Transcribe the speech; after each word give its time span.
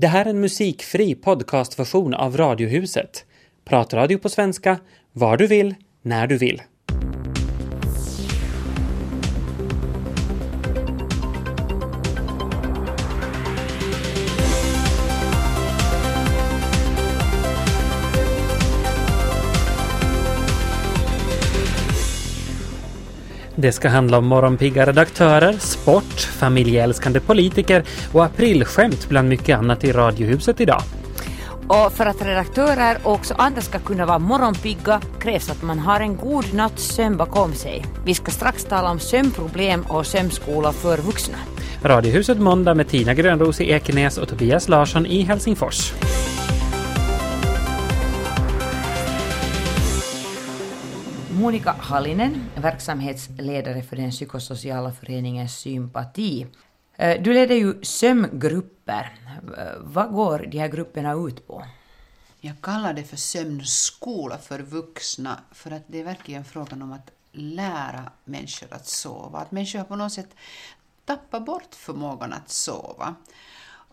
Det 0.00 0.08
här 0.08 0.24
är 0.24 0.30
en 0.30 0.40
musikfri 0.40 1.14
podcastversion 1.14 2.14
av 2.14 2.36
Radiohuset. 2.36 3.24
Pratradio 3.64 4.18
på 4.18 4.28
svenska, 4.28 4.78
var 5.12 5.36
du 5.36 5.46
vill, 5.46 5.74
när 6.02 6.26
du 6.26 6.38
vill. 6.38 6.62
Det 23.60 23.72
ska 23.72 23.88
handla 23.88 24.18
om 24.18 24.26
morgonpigga 24.26 24.86
redaktörer, 24.86 25.52
sport, 25.52 26.20
familjeälskande 26.20 27.20
politiker 27.20 27.84
och 28.12 28.24
aprilskämt 28.24 29.08
bland 29.08 29.28
mycket 29.28 29.58
annat 29.58 29.84
i 29.84 29.92
Radiohuset 29.92 30.60
idag. 30.60 30.82
Och 31.68 31.92
för 31.92 32.06
att 32.06 32.22
redaktörer 32.22 32.98
och 33.02 33.12
också 33.12 33.34
andra 33.38 33.60
ska 33.60 33.78
kunna 33.78 34.06
vara 34.06 34.18
morgonpigga 34.18 35.00
krävs 35.20 35.50
att 35.50 35.62
man 35.62 35.78
har 35.78 36.00
en 36.00 36.16
god 36.16 36.54
natts 36.54 36.94
sömn 36.94 37.16
bakom 37.16 37.54
sig. 37.54 37.84
Vi 38.04 38.14
ska 38.14 38.30
strax 38.30 38.64
tala 38.64 38.90
om 38.90 38.98
sömnproblem 38.98 39.82
och 39.82 40.06
sömnskola 40.06 40.72
för 40.72 40.98
vuxna. 40.98 41.38
Radiohuset 41.82 42.38
måndag 42.38 42.74
med 42.74 42.88
Tina 42.88 43.14
Grönros 43.14 43.60
i 43.60 43.70
Ekenäs 43.70 44.18
och 44.18 44.28
Tobias 44.28 44.68
Larsson 44.68 45.06
i 45.06 45.22
Helsingfors. 45.22 45.92
Monika 51.40 51.72
Hallinen, 51.72 52.50
verksamhetsledare 52.54 53.82
för 53.82 53.96
den 53.96 54.10
psykosociala 54.10 54.92
föreningen 54.92 55.48
Sympati. 55.48 56.46
Eh, 56.96 57.22
du 57.22 57.32
leder 57.32 57.54
ju 57.54 57.82
sömngrupper. 57.82 59.18
Eh, 59.58 59.64
vad 59.80 60.12
går 60.12 60.46
de 60.50 60.58
här 60.58 60.68
grupperna 60.68 61.12
ut 61.12 61.46
på? 61.46 61.64
Jag 62.40 62.54
kallar 62.60 62.92
det 62.92 63.04
för 63.04 63.16
sömnskola 63.16 64.38
för 64.38 64.58
vuxna 64.58 65.40
för 65.52 65.70
att 65.70 65.82
det 65.86 66.00
är 66.00 66.04
verkligen 66.04 66.44
frågan 66.44 66.82
om 66.82 66.92
att 66.92 67.10
lära 67.32 68.12
människor 68.24 68.68
att 68.74 68.86
sova. 68.86 69.38
Att 69.38 69.50
människor 69.50 69.78
har 69.78 69.86
på 69.86 69.96
något 69.96 70.12
sätt 70.12 70.34
tappat 71.04 71.44
bort 71.44 71.74
förmågan 71.74 72.32
att 72.32 72.50
sova. 72.50 73.14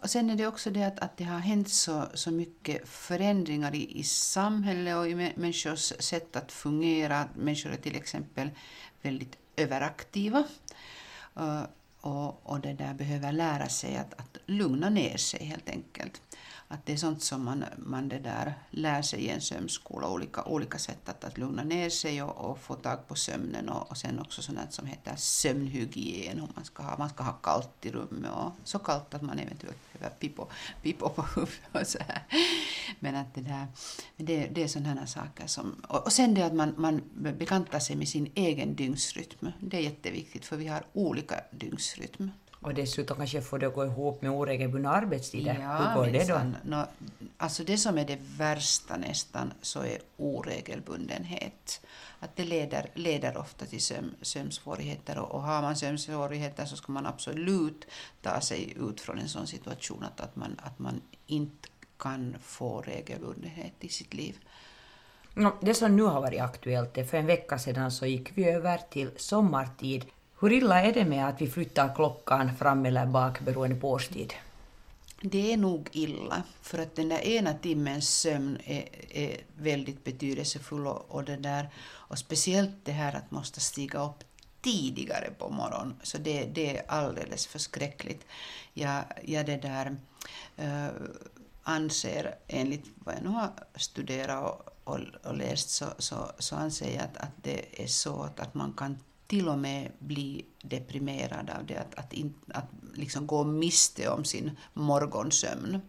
Och 0.02 0.10
sen 0.10 0.30
är 0.30 0.36
det 0.36 0.48
också 0.48 0.70
det 0.70 0.84
att, 0.84 1.00
att 1.00 1.18
det 1.18 1.24
har 1.24 1.40
hänt 1.40 1.70
så, 1.70 2.08
så 2.14 2.32
mycket 2.32 2.88
förändringar 2.90 3.76
i, 3.76 4.00
i 4.00 4.04
samhället 4.04 4.96
och 4.96 5.10
i 5.10 5.16
människors 5.16 5.94
sätt 6.00 6.36
att 6.36 6.52
fungera. 6.52 7.30
Människor 7.36 7.72
är 7.72 7.78
till 7.78 7.96
exempel 7.96 8.50
väldigt 9.02 9.38
överaktiva. 9.56 10.44
Eh, 11.36 11.64
och, 12.02 12.50
och 12.50 12.60
det 12.60 12.74
där 12.74 12.94
behöver 12.94 13.32
lära 13.32 13.70
sig 13.70 13.98
att, 13.98 14.14
att 14.14 14.38
lugna 14.46 14.90
ner 14.90 15.18
sig 15.18 15.46
helt 15.46 15.70
enkelt 15.70 16.22
att 16.70 16.86
det 16.86 16.94
är 16.94 16.98
sånt 16.98 17.24
som 17.24 17.46
man, 17.46 17.66
man 17.78 18.10
det 18.10 18.20
där 18.20 18.54
lär 18.70 19.02
sig 19.02 19.20
i 19.20 19.30
en 19.30 19.42
sömnskola, 19.42 20.10
olika, 20.10 20.44
olika 20.44 20.78
sätt 20.78 21.10
att, 21.10 21.24
att 21.24 21.38
lugna 21.38 21.64
ner 21.64 21.90
sig 21.90 22.24
och, 22.24 22.52
och 22.52 22.60
få 22.60 22.76
tag 22.76 23.08
på 23.08 23.16
sömnen 23.16 23.70
och, 23.70 23.92
och 23.92 23.98
sen 23.98 24.20
också 24.20 24.42
sånt 24.42 24.74
som 24.74 24.86
heter 24.86 25.16
sömnhygien, 25.16 26.40
hur 26.40 26.48
man 26.56 26.66
ska 26.66 26.84
ha, 26.84 26.98
man 26.98 27.10
ska 27.10 27.24
ha 27.24 27.34
kallt 27.34 27.86
i 27.86 27.92
rummet 27.92 28.32
och 28.32 28.52
så 28.64 28.80
kallt 28.80 29.14
att 29.14 29.22
man 29.22 29.40
eventuellt 29.40 29.94
behöver 29.94 30.16
pipo, 30.16 30.46
pipo 30.82 31.10
på 31.10 31.22
huvudet 31.22 31.60
och 31.72 31.88
så 31.88 32.00
här. 32.00 32.24
Men 33.00 33.16
att 33.16 33.34
det 33.34 33.42
där, 33.42 33.68
det, 34.18 34.48
det 34.48 34.64
är 34.64 34.68
sådana 34.68 35.08
saker 35.08 35.48
som, 35.48 35.76
och, 35.88 36.06
och 36.06 36.12
sen 36.12 36.34
det 36.34 36.42
att 36.42 36.54
man, 36.54 36.74
man 36.78 37.02
bekantar 37.38 37.80
sig 37.80 37.96
med 37.96 38.08
sin 38.08 38.32
egen 38.36 38.76
dygnsrytm, 38.76 39.52
det 39.60 39.78
är 39.78 39.82
jätteviktigt 39.82 40.46
för 40.46 40.58
vi 40.58 40.68
har 40.68 40.84
olika 40.94 41.36
dygnsrytm. 41.52 42.32
Och 42.62 42.74
dessutom 42.74 43.18
kanske 43.18 43.42
få 43.42 43.58
det 43.58 43.68
att 43.68 43.74
gå 43.74 43.86
ihop 43.86 44.22
med 44.22 44.32
oregelbundna 44.32 44.90
arbetstider. 44.90 45.60
Ja, 45.62 45.78
Hur 45.78 45.96
går 45.96 46.12
det 46.12 46.28
då? 46.28 46.42
No, 46.64 46.86
alltså 47.38 47.64
det 47.64 47.78
som 47.78 47.98
är 47.98 48.06
det 48.06 48.20
värsta 48.38 48.98
nästan 48.98 49.54
så 49.62 49.80
är 49.80 50.00
oregelbundenhet. 50.18 51.82
Att 52.20 52.36
det 52.36 52.44
leder, 52.44 52.90
leder 52.94 53.38
ofta 53.38 53.66
till 53.66 53.82
söm, 53.82 54.16
sömnsvårigheter 54.22 55.20
och, 55.20 55.32
och 55.32 55.42
har 55.42 55.62
man 55.62 55.76
sömnsvårigheter 55.76 56.66
så 56.66 56.76
ska 56.76 56.92
man 56.92 57.06
absolut 57.06 57.86
ta 58.22 58.42
sig 58.42 58.74
ut 58.78 59.02
från 59.02 59.20
en 59.20 59.30
sån 59.30 59.48
situation 59.48 60.04
att, 60.04 60.22
att, 60.22 60.36
man, 60.36 60.60
att 60.64 60.80
man 60.80 61.02
inte 61.26 61.70
kan 61.98 62.36
få 62.42 62.82
regelbundenhet 62.82 63.74
i 63.80 63.90
sitt 63.90 64.14
liv. 64.14 64.38
Det 65.62 65.74
som 65.74 65.96
nu 65.96 66.04
har 66.04 66.22
varit 66.22 66.42
aktuellt, 66.42 66.94
för 66.94 67.18
en 67.18 67.26
vecka 67.26 67.60
sedan 67.60 67.92
så 67.92 68.06
gick 68.06 68.38
vi 68.38 68.50
över 68.50 68.78
till 68.78 69.12
sommartid 69.18 70.06
hur 70.40 70.52
illa 70.52 70.82
är 70.82 70.94
det 70.94 71.06
med 71.06 71.28
att 71.28 71.42
vi 71.42 71.48
flyttar 71.48 71.96
klockan 71.96 72.56
fram 72.56 72.86
eller 72.86 73.06
bak 73.06 73.40
beroende 73.40 73.76
på 73.76 73.92
årstid? 73.92 74.34
Det 75.22 75.54
är 75.54 75.58
nog 75.58 75.90
illa, 75.92 76.44
för 76.62 76.80
att 76.80 76.96
den 76.96 77.10
där 77.10 77.28
ena 77.28 77.54
timmens 77.54 78.10
sömn 78.10 78.58
är, 78.64 78.90
är 79.10 79.38
väldigt 79.58 80.04
betydelsefull 80.04 80.88
och, 80.88 81.06
och, 81.10 81.24
det 81.24 81.36
där, 81.36 81.70
och 81.86 82.18
speciellt 82.18 82.76
det 82.84 82.92
här 82.92 83.16
att 83.16 83.32
måste 83.32 83.60
stiga 83.60 84.06
upp 84.06 84.24
tidigare 84.62 85.30
på 85.38 85.50
morgonen, 85.50 85.96
så 86.04 86.18
det, 86.18 86.46
det 86.46 86.78
är 86.78 86.92
alldeles 86.92 87.48
förskräckligt. 87.48 88.26
Jag, 88.74 89.04
jag 89.26 89.46
det 89.46 89.58
där, 89.58 89.98
äh, 90.58 90.88
anser, 91.64 92.36
enligt 92.48 92.86
vad 92.96 93.16
jag 93.16 93.24
nu 93.24 93.30
har 93.30 93.52
studerat 93.76 94.44
och, 94.44 94.94
och, 94.94 95.00
och 95.24 95.38
läst, 95.38 95.70
så, 95.70 95.86
så, 95.98 96.32
så 96.40 96.56
anser 96.56 96.94
jag 96.94 97.04
att, 97.04 97.18
att 97.18 97.44
det 97.44 97.84
är 97.84 97.88
så 97.88 98.22
att, 98.22 98.40
att 98.40 98.54
man 98.54 98.74
kan 98.74 98.98
till 99.28 99.50
och 99.50 99.60
med 99.60 99.92
bli 100.00 100.46
deprimerad 100.62 101.50
av 101.50 101.66
det, 101.66 101.78
att, 101.78 101.96
att, 101.96 102.14
in, 102.14 102.34
att 102.48 102.70
liksom 102.94 103.28
gå 103.28 103.44
miste 103.44 104.10
om 104.10 104.26
sin 104.26 104.52
morgonsömn. 104.74 105.82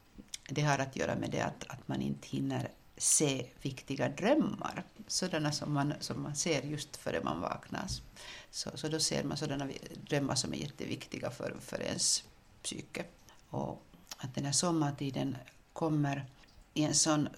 Det 0.48 0.62
har 0.62 0.78
att 0.78 0.96
göra 0.96 1.16
med 1.16 1.30
det 1.30 1.40
att, 1.40 1.64
att 1.68 1.88
man 1.88 2.02
inte 2.02 2.28
hinner 2.28 2.68
se 2.96 3.46
viktiga 3.62 4.08
drömmar, 4.08 4.84
sådana 5.06 5.52
som 5.52 5.72
man, 5.72 5.94
som 6.00 6.22
man 6.22 6.36
ser 6.36 6.62
just 6.62 6.96
före 6.96 7.20
man 7.24 7.40
vaknar. 7.40 7.86
Så, 8.50 8.70
så 8.74 8.88
då 8.88 9.00
ser 9.00 9.24
man 9.24 9.36
sådana 9.36 9.68
drömmar 10.08 10.34
som 10.34 10.54
är 10.54 10.56
jätteviktiga 10.56 11.30
för, 11.30 11.56
för 11.60 11.82
ens 11.82 12.24
psyke. 12.62 13.04
Och 13.50 13.82
att 14.16 14.34
den 14.34 14.44
här 14.44 14.52
sommartiden 14.52 15.36
kommer 15.72 16.26
i 16.78 16.84
en 16.84 16.94
sån, 16.94 17.28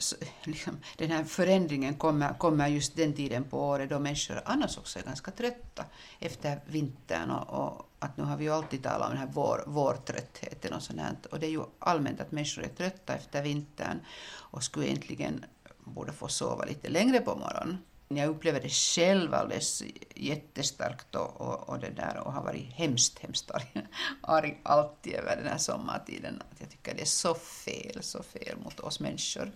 liksom, 0.45 0.79
den 0.97 1.11
här 1.11 1.25
förändringen 1.25 1.95
kommer, 1.95 2.35
kommer 2.35 2.69
just 2.69 2.97
den 2.97 3.13
tiden 3.13 3.45
på 3.45 3.69
året 3.69 3.91
då 3.91 3.99
människor 3.99 4.43
annars 4.45 4.79
också 4.79 4.99
är 4.99 5.03
ganska 5.03 5.31
trötta 5.31 5.85
efter 6.19 6.61
vintern 6.67 7.31
och, 7.31 7.65
och 7.65 7.91
att 7.99 8.17
nu 8.17 8.25
har 8.25 8.37
vi 8.37 8.45
ju 8.45 8.51
alltid 8.51 8.83
talat 8.83 9.03
om 9.03 9.09
den 9.09 9.19
här 9.19 9.31
vår, 9.33 9.65
vårtröttheten 9.67 10.73
och 10.73 10.83
sånt 10.83 11.27
och 11.27 11.41
det 11.41 11.47
är 11.47 11.51
ju 11.51 11.63
allmänt 11.79 12.21
att 12.21 12.33
människor 12.33 12.65
är 12.65 12.69
trötta 12.69 13.15
efter 13.15 13.43
vintern 13.43 14.01
och 14.31 14.63
skulle 14.63 14.87
egentligen 14.87 15.45
borde 15.85 16.13
få 16.13 16.29
sova 16.29 16.65
lite 16.65 16.89
längre 16.89 17.21
på 17.21 17.37
morgonen. 17.37 17.79
Jag 18.15 18.29
upplever 18.29 18.61
det 18.61 18.69
själv 18.69 19.35
alldeles 19.35 19.83
jättestarkt 20.15 21.15
och, 21.15 21.41
och, 21.41 21.69
och, 21.69 21.79
det 21.79 21.91
där 21.91 22.23
och 22.25 22.33
har 22.33 22.43
varit 22.43 22.73
hemskt, 22.73 23.19
hemskt 23.19 23.51
arg, 23.55 23.87
arg 24.21 24.61
alltid 24.63 25.15
över 25.15 25.37
den 25.37 25.47
här 25.47 25.59
sommartiden. 25.59 26.43
Att 26.51 26.61
jag 26.61 26.71
tycker 26.71 26.95
det 26.95 27.01
är 27.01 27.07
så 27.07 27.35
fel, 27.35 28.03
så 28.03 28.23
fel 28.23 28.59
mot 28.65 28.81
oss 28.81 29.01
människor. 29.01 29.53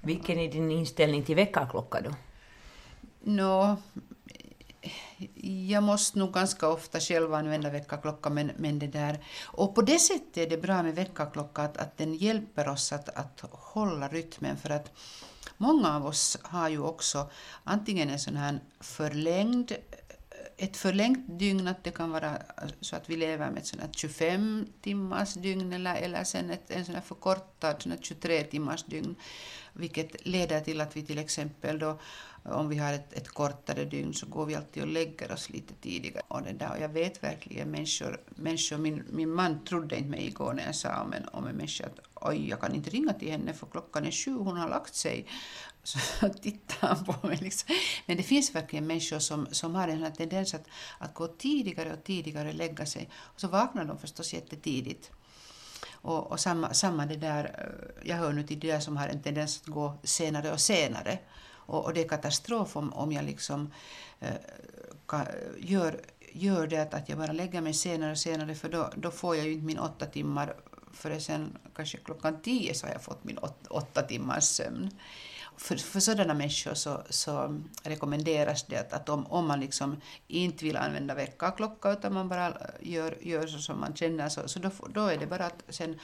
Vilken 0.00 0.38
är 0.38 0.52
din 0.52 0.70
inställning 0.70 1.22
till 1.22 1.36
väckarklocka 1.36 2.00
då? 2.00 2.14
Nå, 3.20 3.76
jag 5.68 5.82
måste 5.82 6.18
nog 6.18 6.32
ganska 6.32 6.68
ofta 6.68 7.00
själv 7.00 7.34
använda 7.34 7.70
väckarklocka, 7.70 8.30
men, 8.30 8.52
men 8.56 8.78
det 8.78 8.86
där... 8.86 9.24
Och 9.44 9.74
på 9.74 9.82
det 9.82 9.98
sättet 9.98 10.36
är 10.36 10.50
det 10.50 10.56
bra 10.56 10.82
med 10.82 10.94
väckarklocka 10.94 11.62
att, 11.62 11.76
att 11.76 11.98
den 11.98 12.14
hjälper 12.14 12.68
oss 12.68 12.92
att, 12.92 13.08
att 13.08 13.40
hålla 13.50 14.08
rytmen, 14.08 14.56
för 14.56 14.70
att 14.70 14.90
Många 15.56 15.96
av 15.96 16.06
oss 16.06 16.38
har 16.42 16.68
ju 16.68 16.80
också 16.80 17.30
antingen 17.64 18.10
en 18.10 18.18
sån 18.18 18.36
här 18.36 18.60
förlängd 18.80 19.72
ett 20.62 20.76
förlängt 20.76 21.38
dygn, 21.38 21.68
att 21.68 21.84
det 21.84 21.90
kan 21.90 22.10
vara 22.10 22.38
så 22.80 22.96
att 22.96 23.10
vi 23.10 23.16
lever 23.16 23.50
med 23.50 23.58
ett 23.58 23.66
sånt 23.66 23.98
25 23.98 24.66
timmars 24.80 25.34
dygn 25.34 25.72
eller, 25.72 25.94
eller 25.94 26.24
sen 26.24 26.50
ett, 26.50 26.70
en 26.70 26.84
sån 26.84 27.02
förkortad 27.02 27.82
sån 27.82 27.98
23 28.00 28.42
timmars 28.42 28.84
dygn, 28.84 29.14
vilket 29.72 30.26
leder 30.26 30.60
till 30.60 30.80
att 30.80 30.96
vi 30.96 31.02
till 31.02 31.18
exempel 31.18 31.78
då 31.78 31.98
om 32.44 32.68
vi 32.68 32.78
har 32.78 32.92
ett, 32.92 33.12
ett 33.12 33.28
kortare 33.28 33.84
dygn 33.84 34.14
så 34.14 34.26
går 34.26 34.46
vi 34.46 34.54
alltid 34.54 34.82
och 34.82 34.88
lägger 34.88 35.32
oss 35.32 35.50
lite 35.50 35.74
tidigare. 35.74 36.22
Och, 36.28 36.42
det 36.42 36.52
där. 36.52 36.70
och 36.70 36.82
jag 36.82 36.88
vet 36.88 37.22
verkligen 37.22 37.70
människor, 37.70 38.20
människor 38.26 38.78
min, 38.78 39.04
min 39.10 39.30
man 39.30 39.64
trodde 39.64 39.96
inte 39.96 40.10
mig 40.10 40.26
igår 40.26 40.52
när 40.52 40.66
jag 40.66 40.74
sa 40.74 41.02
om 41.02 41.12
en, 41.12 41.28
om 41.28 41.46
en 41.46 41.56
människa 41.56 41.86
att 41.86 42.11
oj, 42.24 42.48
jag 42.48 42.60
kan 42.60 42.74
inte 42.74 42.90
ringa 42.90 43.12
till 43.12 43.30
henne 43.30 43.52
för 43.52 43.66
klockan 43.66 44.06
är 44.06 44.10
sju, 44.10 44.34
hon 44.34 44.56
har 44.56 44.68
lagt 44.68 44.94
sig. 44.94 45.26
Så 45.82 46.28
tittar 46.42 46.88
han 46.88 47.04
på 47.04 47.26
mig. 47.26 47.36
Liksom. 47.36 47.74
Men 48.06 48.16
det 48.16 48.22
finns 48.22 48.54
verkligen 48.54 48.86
människor 48.86 49.18
som, 49.18 49.46
som 49.50 49.74
har 49.74 49.88
en 49.88 50.12
tendens 50.12 50.54
att, 50.54 50.64
att 50.98 51.14
gå 51.14 51.26
tidigare 51.26 51.92
och 51.92 52.04
tidigare 52.04 52.52
lägga 52.52 52.86
sig. 52.86 53.08
Och 53.14 53.40
så 53.40 53.48
vaknar 53.48 53.84
de 53.84 53.98
förstås 53.98 54.34
jättetidigt. 54.34 55.10
Och, 55.90 56.32
och 56.32 56.40
samma, 56.40 56.74
samma 56.74 57.06
det 57.06 57.16
där, 57.16 57.44
eh, 57.44 58.08
jag 58.08 58.16
hör 58.16 58.32
nu 58.32 58.42
till 58.42 58.60
de 58.60 58.68
där 58.68 58.80
som 58.80 58.96
har 58.96 59.08
en 59.08 59.22
tendens 59.22 59.60
att 59.60 59.66
gå 59.66 59.98
senare 60.02 60.52
och 60.52 60.60
senare. 60.60 61.18
Och, 61.66 61.84
och 61.84 61.94
det 61.94 62.00
är 62.00 62.08
katastrof 62.08 62.76
om, 62.76 62.92
om 62.92 63.12
jag 63.12 63.24
liksom 63.24 63.72
eh, 64.20 64.34
ka, 65.06 65.26
gör, 65.58 66.00
gör 66.32 66.66
det 66.66 66.78
att, 66.78 66.94
att 66.94 67.08
jag 67.08 67.18
bara 67.18 67.32
lägger 67.32 67.60
mig 67.60 67.74
senare 67.74 68.10
och 68.10 68.18
senare 68.18 68.54
för 68.54 68.68
då, 68.68 68.92
då 68.96 69.10
får 69.10 69.36
jag 69.36 69.46
ju 69.46 69.52
inte 69.52 69.66
min 69.66 69.78
åtta 69.78 70.06
timmar 70.06 70.56
för 70.92 71.18
sen 71.18 71.58
kanske 71.74 71.98
klockan 71.98 72.42
tio 72.42 72.74
så 72.74 72.86
har 72.86 72.92
jag 72.92 73.02
fått 73.02 73.24
min 73.24 73.38
åt, 73.38 73.66
åtta 73.66 74.02
timmars 74.02 74.44
sömn. 74.44 74.90
För, 75.56 75.76
för 75.76 76.00
sådana 76.00 76.34
människor 76.34 76.74
så, 76.74 77.02
så 77.10 77.60
rekommenderas 77.82 78.62
det 78.62 78.76
att, 78.76 78.92
att 78.92 79.08
om, 79.08 79.26
om 79.26 79.46
man 79.46 79.60
liksom 79.60 80.00
inte 80.28 80.64
vill 80.64 80.76
använda 80.76 81.14
väckarklocka 81.14 81.92
utan 81.92 82.14
man 82.14 82.28
bara 82.28 82.56
gör, 82.80 83.18
gör 83.20 83.46
så 83.46 83.58
som 83.58 83.80
man 83.80 83.96
känner 83.96 84.28
så, 84.28 84.48
så 84.48 84.58
då, 84.58 84.70
då 84.88 85.06
är 85.06 85.18
det 85.18 85.26
bara 85.26 85.46
att 85.46 85.62
sen 85.68 85.98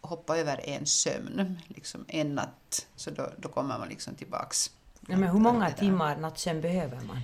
hoppa 0.00 0.38
över 0.38 0.60
en 0.68 0.86
sömn, 0.86 1.60
liksom 1.68 2.04
en 2.08 2.34
natt, 2.34 2.86
så 2.96 3.10
då, 3.10 3.30
då 3.36 3.48
kommer 3.48 3.78
man 3.78 3.88
liksom 3.88 4.14
tillbaks. 4.14 4.70
Ja, 5.08 5.16
men 5.16 5.30
hur 5.30 5.40
många 5.40 5.70
timmar 5.70 6.16
nattsömn 6.16 6.60
behöver 6.60 7.00
man? 7.00 7.20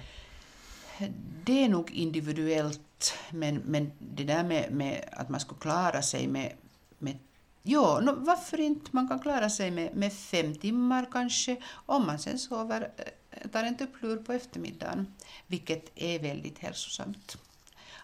Det 1.45 1.65
är 1.65 1.69
nog 1.69 1.91
individuellt, 1.91 3.15
men, 3.31 3.57
men 3.57 3.93
det 3.99 4.25
där 4.25 4.45
med, 4.45 4.73
med 4.73 5.09
att 5.13 5.29
man 5.29 5.41
skulle 5.41 5.61
klara 5.61 6.03
sig 6.03 6.27
med, 6.29 6.53
med 7.01 7.19
Ja, 7.63 8.01
no, 8.01 8.13
varför 8.25 8.61
inte? 8.61 8.91
Man 8.93 9.09
kan 9.09 9.21
klara 9.21 9.51
sig 9.51 9.71
med, 9.71 9.97
med 9.97 10.13
fem 10.13 10.55
timmar 10.55 11.09
kanske, 11.13 11.57
om 11.73 12.07
man 12.07 12.19
sen 12.19 12.39
sover, 12.39 12.93
eh, 13.31 13.49
tar 13.51 13.65
en 13.65 13.77
tupplur 13.77 14.17
på 14.17 14.33
eftermiddagen, 14.33 15.15
vilket 15.47 15.91
är 15.95 16.19
väldigt 16.19 16.59
hälsosamt. 16.59 17.39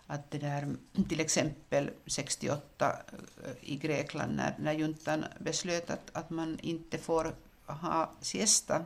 Att 0.07 0.31
det 0.31 0.39
där, 0.39 0.77
till 1.09 1.21
exempel 1.21 1.91
68 2.07 2.97
eh, 3.45 3.51
i 3.61 3.77
Grekland 3.77 4.37
när, 4.37 4.55
när 4.59 4.73
juntan 4.73 5.25
beslöt 5.39 5.91
att, 5.91 6.11
att 6.13 6.31
man 6.31 6.59
inte 6.63 6.99
får 6.99 7.35
ha 7.67 8.13
siesta, 8.21 8.85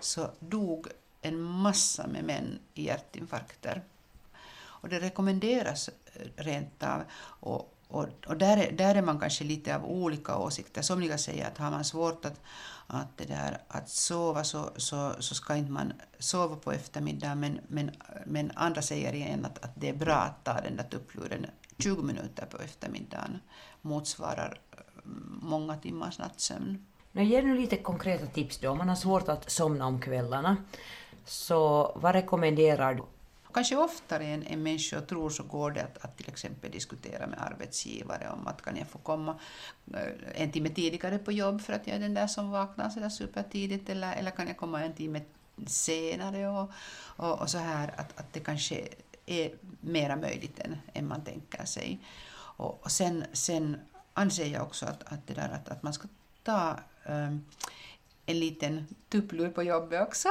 så 0.00 0.30
dog 0.40 0.86
en 1.22 1.40
massa 1.40 2.06
med 2.06 2.24
män 2.24 2.58
i 2.74 2.84
hjärtinfarkter. 2.84 3.82
Och 4.52 4.88
det 4.88 5.00
rekommenderas 5.00 5.88
eh, 5.88 6.26
rent 6.36 6.82
av. 6.82 7.02
Och, 7.40 7.76
och, 7.90 8.06
och 8.26 8.36
där, 8.36 8.56
är, 8.56 8.72
där 8.72 8.94
är 8.94 9.02
man 9.02 9.20
kanske 9.20 9.44
lite 9.44 9.76
av 9.76 9.84
olika 9.84 10.36
åsikter. 10.36 10.82
Somliga 10.82 11.18
säger 11.18 11.46
att 11.46 11.58
har 11.58 11.70
man 11.70 11.84
svårt 11.84 12.24
att, 12.24 12.40
att, 12.86 13.16
det 13.16 13.24
där, 13.24 13.58
att 13.68 13.88
sova 13.88 14.44
så, 14.44 14.70
så, 14.76 15.12
så 15.18 15.34
ska 15.34 15.56
inte 15.56 15.72
man 15.72 15.92
sova 16.18 16.56
på 16.56 16.72
eftermiddagen 16.72 17.40
men, 17.40 17.60
men, 17.68 17.90
men 18.26 18.52
andra 18.54 18.82
säger 18.82 19.12
igen 19.12 19.44
att, 19.44 19.64
att 19.64 19.72
det 19.74 19.88
är 19.88 19.94
bra 19.94 20.14
att 20.14 20.44
ta 20.44 20.60
den 20.60 20.76
där 20.76 20.84
tuppluren 20.84 21.46
20 21.78 22.02
minuter 22.02 22.46
på 22.46 22.56
eftermiddagen 22.56 23.40
motsvarar 23.82 24.60
mm, 25.04 25.38
många 25.42 25.76
timmars 25.76 26.18
nattsömn. 26.18 26.86
Nu 27.12 27.24
ger 27.24 27.42
nu 27.42 27.58
lite 27.58 27.76
konkreta 27.76 28.26
tips 28.26 28.58
då. 28.58 28.70
Om 28.70 28.78
man 28.78 28.88
har 28.88 28.96
svårt 28.96 29.28
att 29.28 29.50
somna 29.50 29.86
om 29.86 30.00
kvällarna, 30.00 30.56
så 31.24 31.92
vad 31.96 32.12
rekommenderar 32.12 32.94
du? 32.94 33.02
Kanske 33.52 33.76
oftare 33.76 34.26
än 34.26 34.42
än 34.42 34.62
människor 34.62 35.00
tror 35.00 35.30
så 35.30 35.42
går 35.42 35.70
det 35.70 35.82
att, 35.82 36.04
att 36.04 36.16
till 36.16 36.28
exempel 36.28 36.70
diskutera 36.70 37.26
med 37.26 37.38
arbetsgivare 37.42 38.28
om 38.30 38.46
att 38.46 38.62
kan 38.62 38.76
jag 38.76 38.88
få 38.88 38.98
komma 38.98 39.38
eh, 39.94 40.42
en 40.42 40.52
timme 40.52 40.68
tidigare 40.68 41.18
på 41.18 41.32
jobb 41.32 41.60
för 41.60 41.72
att 41.72 41.86
jag 41.86 41.96
är 41.96 42.00
den 42.00 42.14
där 42.14 42.26
som 42.26 42.50
vaknar 42.50 42.90
sådär 42.90 43.08
supertidigt 43.08 43.88
eller, 43.88 44.16
eller 44.16 44.30
kan 44.30 44.46
jag 44.46 44.56
komma 44.56 44.84
en 44.84 44.92
timme 44.92 45.20
senare 45.66 46.48
och, 46.48 46.70
och, 47.16 47.40
och 47.40 47.50
så 47.50 47.58
här 47.58 47.94
att, 47.96 48.20
att 48.20 48.32
det 48.32 48.40
kanske 48.40 48.88
är 49.26 49.50
mera 49.80 50.16
möjligt 50.16 50.58
än, 50.58 50.76
än 50.92 51.08
man 51.08 51.24
tänker 51.24 51.64
sig. 51.64 52.00
Och, 52.56 52.84
och 52.84 52.90
sen, 52.90 53.24
sen 53.32 53.76
anser 54.14 54.46
jag 54.46 54.62
också 54.62 54.86
att, 54.86 55.12
att, 55.12 55.26
det 55.26 55.34
där, 55.34 55.48
att, 55.48 55.68
att 55.68 55.82
man 55.82 55.92
ska 55.92 56.08
ta 56.42 56.76
um, 57.06 57.44
en 58.30 58.40
liten 58.40 58.86
tupplur 59.08 59.50
på 59.50 59.62
jobbet 59.62 60.02
också. 60.02 60.28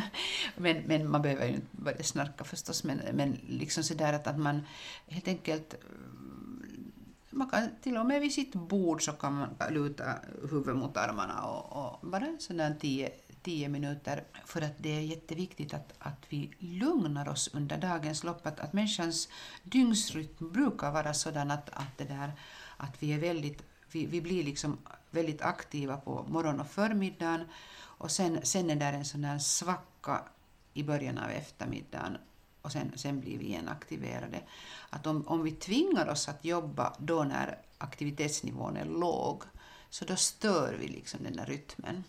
men, 0.56 0.82
men 0.86 1.10
man 1.10 1.22
behöver 1.22 1.46
ju 1.46 1.54
inte 1.54 1.66
börja 1.70 2.02
snarka 2.02 2.44
förstås, 2.44 2.84
men, 2.84 3.00
men 3.12 3.38
liksom 3.48 3.84
sådär 3.84 4.12
att, 4.12 4.26
att 4.26 4.38
man 4.38 4.66
helt 5.06 5.28
enkelt 5.28 5.74
mm, 5.74 6.92
man 7.30 7.50
kan 7.50 7.68
till 7.82 7.96
och 7.96 8.06
med 8.06 8.20
vid 8.20 8.32
sitt 8.32 8.54
bord 8.54 9.04
så 9.04 9.12
kan 9.12 9.32
man 9.32 9.48
luta 9.70 10.04
huvudet 10.50 10.76
mot 10.76 10.96
armarna 10.96 11.42
och, 11.42 11.76
och 11.76 12.08
bara 12.08 12.26
en 12.26 12.40
sån 12.40 12.56
där 12.56 12.74
tio, 12.80 13.10
tio 13.42 13.68
minuter 13.68 14.24
för 14.44 14.62
att 14.62 14.78
det 14.78 14.96
är 14.96 15.00
jätteviktigt 15.00 15.74
att, 15.74 15.92
att 15.98 16.24
vi 16.28 16.50
lugnar 16.58 17.28
oss 17.28 17.50
under 17.54 17.78
dagens 17.78 18.24
lopp. 18.24 18.46
Att, 18.46 18.60
att 18.60 18.72
människans 18.72 19.28
dygnsrytm 19.62 20.52
brukar 20.52 20.92
vara 20.92 21.14
sådan 21.14 21.50
att, 21.50 21.70
att, 21.72 21.98
det 21.98 22.04
där, 22.04 22.32
att 22.76 23.02
vi 23.02 23.12
är 23.12 23.18
väldigt 23.18 23.62
vi, 23.92 24.06
vi 24.06 24.20
blir 24.20 24.44
liksom 24.44 24.78
väldigt 25.14 25.42
aktiva 25.42 25.96
på 25.96 26.24
morgon 26.28 26.60
och 26.60 26.66
förmiddagen 26.66 27.44
och 28.02 28.10
sen, 28.10 28.40
sen 28.42 28.70
är 28.70 28.76
det 28.76 28.84
en 28.84 29.04
sån 29.04 29.24
här 29.24 29.38
svacka 29.38 30.22
i 30.74 30.82
början 30.82 31.18
av 31.18 31.30
eftermiddagen 31.30 32.18
och 32.62 32.72
sen, 32.72 32.92
sen 32.94 33.20
blir 33.20 33.38
vi 33.38 33.44
igen 33.44 33.68
aktiverade. 33.68 34.40
Att 34.90 35.06
om, 35.06 35.28
om 35.28 35.42
vi 35.42 35.50
tvingar 35.50 36.08
oss 36.08 36.28
att 36.28 36.44
jobba 36.44 36.96
då 36.98 37.24
när 37.24 37.58
aktivitetsnivån 37.78 38.76
är 38.76 38.84
låg, 38.84 39.42
så 39.90 40.04
då 40.04 40.16
stör 40.16 40.76
vi 40.80 40.88
liksom 40.88 41.22
den 41.22 41.36
där 41.36 41.46
rytmen. 41.46 42.04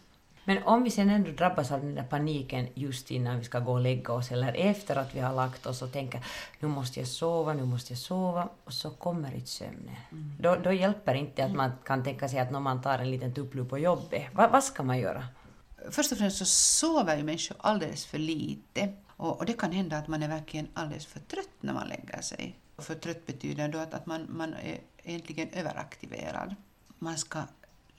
Men 0.45 0.63
om 0.63 0.83
vi 0.83 0.91
sen 0.91 1.09
ändå 1.09 1.31
drabbas 1.31 1.71
av 1.71 1.79
den 1.79 1.95
där 1.95 2.03
paniken 2.03 2.67
just 2.73 3.11
innan 3.11 3.39
vi 3.39 3.45
ska 3.45 3.59
gå 3.59 3.71
och 3.71 3.81
lägga 3.81 4.13
oss 4.13 4.31
eller 4.31 4.53
efter 4.53 4.95
att 4.95 5.15
vi 5.15 5.19
har 5.19 5.33
lagt 5.33 5.65
oss 5.65 5.81
och 5.81 5.91
tänker 5.91 6.25
nu 6.59 6.67
måste 6.67 6.99
jag 6.99 7.07
sova, 7.07 7.53
nu 7.53 7.65
måste 7.65 7.93
jag 7.93 7.99
sova 7.99 8.49
och 8.63 8.73
så 8.73 8.89
kommer 8.89 9.35
inte 9.35 9.49
sömnen. 9.49 9.95
Mm. 10.11 10.35
Då, 10.39 10.55
då 10.55 10.71
hjälper 10.71 11.13
inte 11.13 11.45
att 11.45 11.53
man 11.53 11.71
kan 11.83 12.03
tänka 12.03 12.29
sig 12.29 12.39
att 12.39 12.51
när 12.51 12.59
man 12.59 12.81
tar 12.81 12.99
en 12.99 13.11
liten 13.11 13.33
tupplur 13.33 13.65
på 13.65 13.79
jobbet. 13.79 14.23
Va, 14.33 14.49
vad 14.51 14.63
ska 14.63 14.83
man 14.83 14.99
göra? 14.99 15.27
Först 15.91 16.11
och 16.11 16.17
främst 16.17 16.37
så 16.37 16.45
sover 16.45 17.17
ju 17.17 17.23
människor 17.23 17.57
alldeles 17.59 18.05
för 18.05 18.17
lite 18.17 18.93
och, 19.07 19.39
och, 19.39 19.45
det 19.45 19.53
kan 19.53 19.71
hända 19.71 19.97
att 19.97 20.07
man 20.07 20.23
är 20.23 20.27
verkligen 20.27 20.67
alldeles 20.73 21.05
för 21.05 21.19
trött 21.19 21.57
när 21.61 21.73
man 21.73 21.87
lägger 21.87 22.21
sig. 22.21 22.59
För 22.77 22.95
trött 22.95 23.25
betyder 23.25 23.67
då 23.67 23.79
att, 23.79 23.93
att 23.93 24.05
man, 24.05 24.27
man 24.29 24.53
är 24.53 24.79
egentligen 25.03 25.49
överaktiverad. 25.49 26.55
Man 26.99 27.17
ska 27.17 27.39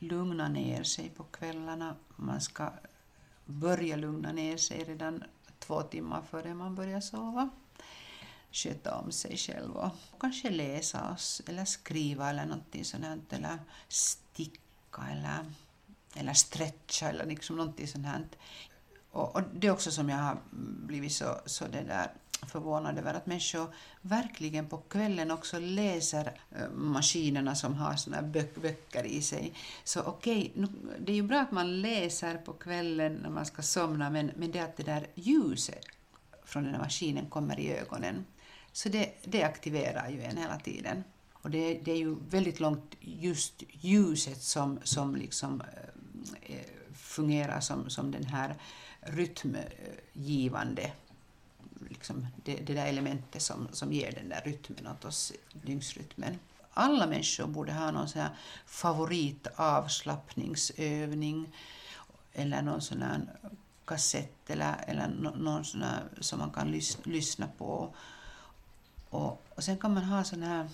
lugna 0.08 0.48
ner 0.48 0.82
sig 0.82 1.10
på 1.10 1.24
kvällarna. 1.24 1.96
Man 2.16 2.40
ska 2.40 2.72
börja 3.44 3.96
lugna 3.96 4.32
ner 4.32 4.56
sig 4.56 4.84
redan 4.84 5.24
två 5.58 5.82
timmar 5.82 6.22
före 6.30 6.54
man 6.54 6.74
börjar 6.74 7.00
sova. 7.00 7.50
Sköta 8.52 8.98
om 8.98 9.12
sig 9.12 9.36
själv 9.36 9.76
och 9.76 9.90
kanske 10.20 10.50
läsa 10.50 11.16
eller 11.46 11.64
skriva 11.64 12.30
eller 12.30 12.46
någonting 12.46 12.84
sånt 12.84 13.32
eller 13.32 13.58
sticka 13.88 15.02
eller, 15.10 15.44
eller 16.14 16.34
stretcha 16.34 17.08
eller 17.08 17.26
liksom 17.26 17.56
någonting 17.56 17.88
sånt. 17.88 18.36
Och, 19.10 19.36
och 19.36 19.42
det 19.54 19.66
är 19.66 19.70
också 19.70 19.90
som 19.90 20.08
jag 20.08 20.16
har 20.16 20.38
blivit 20.86 21.12
så, 21.12 21.40
så 21.46 21.64
det 21.66 21.82
där 21.82 22.12
förvånad 22.46 22.98
över 22.98 23.14
att 23.14 23.26
människor 23.26 23.74
verkligen 24.00 24.68
på 24.68 24.78
kvällen 24.78 25.30
också 25.30 25.58
läser 25.58 26.32
eh, 26.50 26.70
maskinerna 26.70 27.54
som 27.54 27.74
har 27.74 27.96
såna 27.96 28.22
böck, 28.22 28.54
böcker 28.54 29.04
i 29.04 29.22
sig. 29.22 29.52
Så 29.84 30.02
okej, 30.02 30.52
okay, 30.56 30.66
det 30.98 31.12
är 31.12 31.16
ju 31.16 31.22
bra 31.22 31.40
att 31.40 31.52
man 31.52 31.82
läser 31.82 32.38
på 32.38 32.52
kvällen 32.52 33.14
när 33.22 33.30
man 33.30 33.46
ska 33.46 33.62
somna, 33.62 34.10
men, 34.10 34.30
men 34.36 34.50
det 34.50 34.60
att 34.60 34.76
det 34.76 34.82
där 34.82 35.06
ljuset 35.14 35.84
från 36.44 36.64
den 36.64 36.72
här 36.72 36.80
maskinen 36.80 37.26
kommer 37.26 37.60
i 37.60 37.72
ögonen, 37.72 38.24
så 38.72 38.88
det, 38.88 39.12
det 39.24 39.42
aktiverar 39.42 40.08
ju 40.08 40.22
en 40.22 40.36
hela 40.36 40.58
tiden. 40.58 41.04
Och 41.32 41.50
det, 41.50 41.74
det 41.84 41.92
är 41.92 41.96
ju 41.96 42.16
väldigt 42.30 42.60
långt 42.60 42.94
just 43.00 43.62
ljuset 43.68 44.42
som, 44.42 44.78
som 44.82 45.16
liksom 45.16 45.62
äh, 46.42 46.56
fungerar 46.94 47.60
som, 47.60 47.90
som 47.90 48.10
den 48.10 48.24
här 48.24 48.54
rytmgivande 49.00 50.92
liksom 52.04 52.26
det, 52.44 52.54
det 52.54 52.74
där 52.74 52.86
elementet 52.86 53.42
som, 53.42 53.68
som 53.72 53.92
ger 53.92 54.12
den 54.12 54.28
där 54.28 54.42
rytmen 54.44 54.86
åt 54.86 55.04
oss, 55.04 55.32
dygnsrytmen. 55.52 56.38
Alla 56.74 57.06
människor 57.06 57.46
borde 57.46 57.72
ha 57.72 57.90
någon 57.90 58.08
sån 58.08 58.22
här 58.22 58.30
favoritavslappningsövning 58.66 61.56
eller 62.32 62.62
någon 62.62 62.80
sån 62.80 63.02
här 63.02 63.20
kassett 63.84 64.50
eller, 64.50 64.84
eller 64.86 65.08
någon 65.38 65.64
sån 65.64 65.82
här 65.82 66.02
som 66.20 66.38
man 66.38 66.50
kan 66.50 66.70
lys, 66.70 66.98
lyssna 67.04 67.48
på. 67.58 67.94
Och, 69.10 69.42
och 69.54 69.64
sen 69.64 69.78
kan 69.78 69.94
man 69.94 70.04
ha 70.04 70.24
såna 70.24 70.46
här 70.46 70.68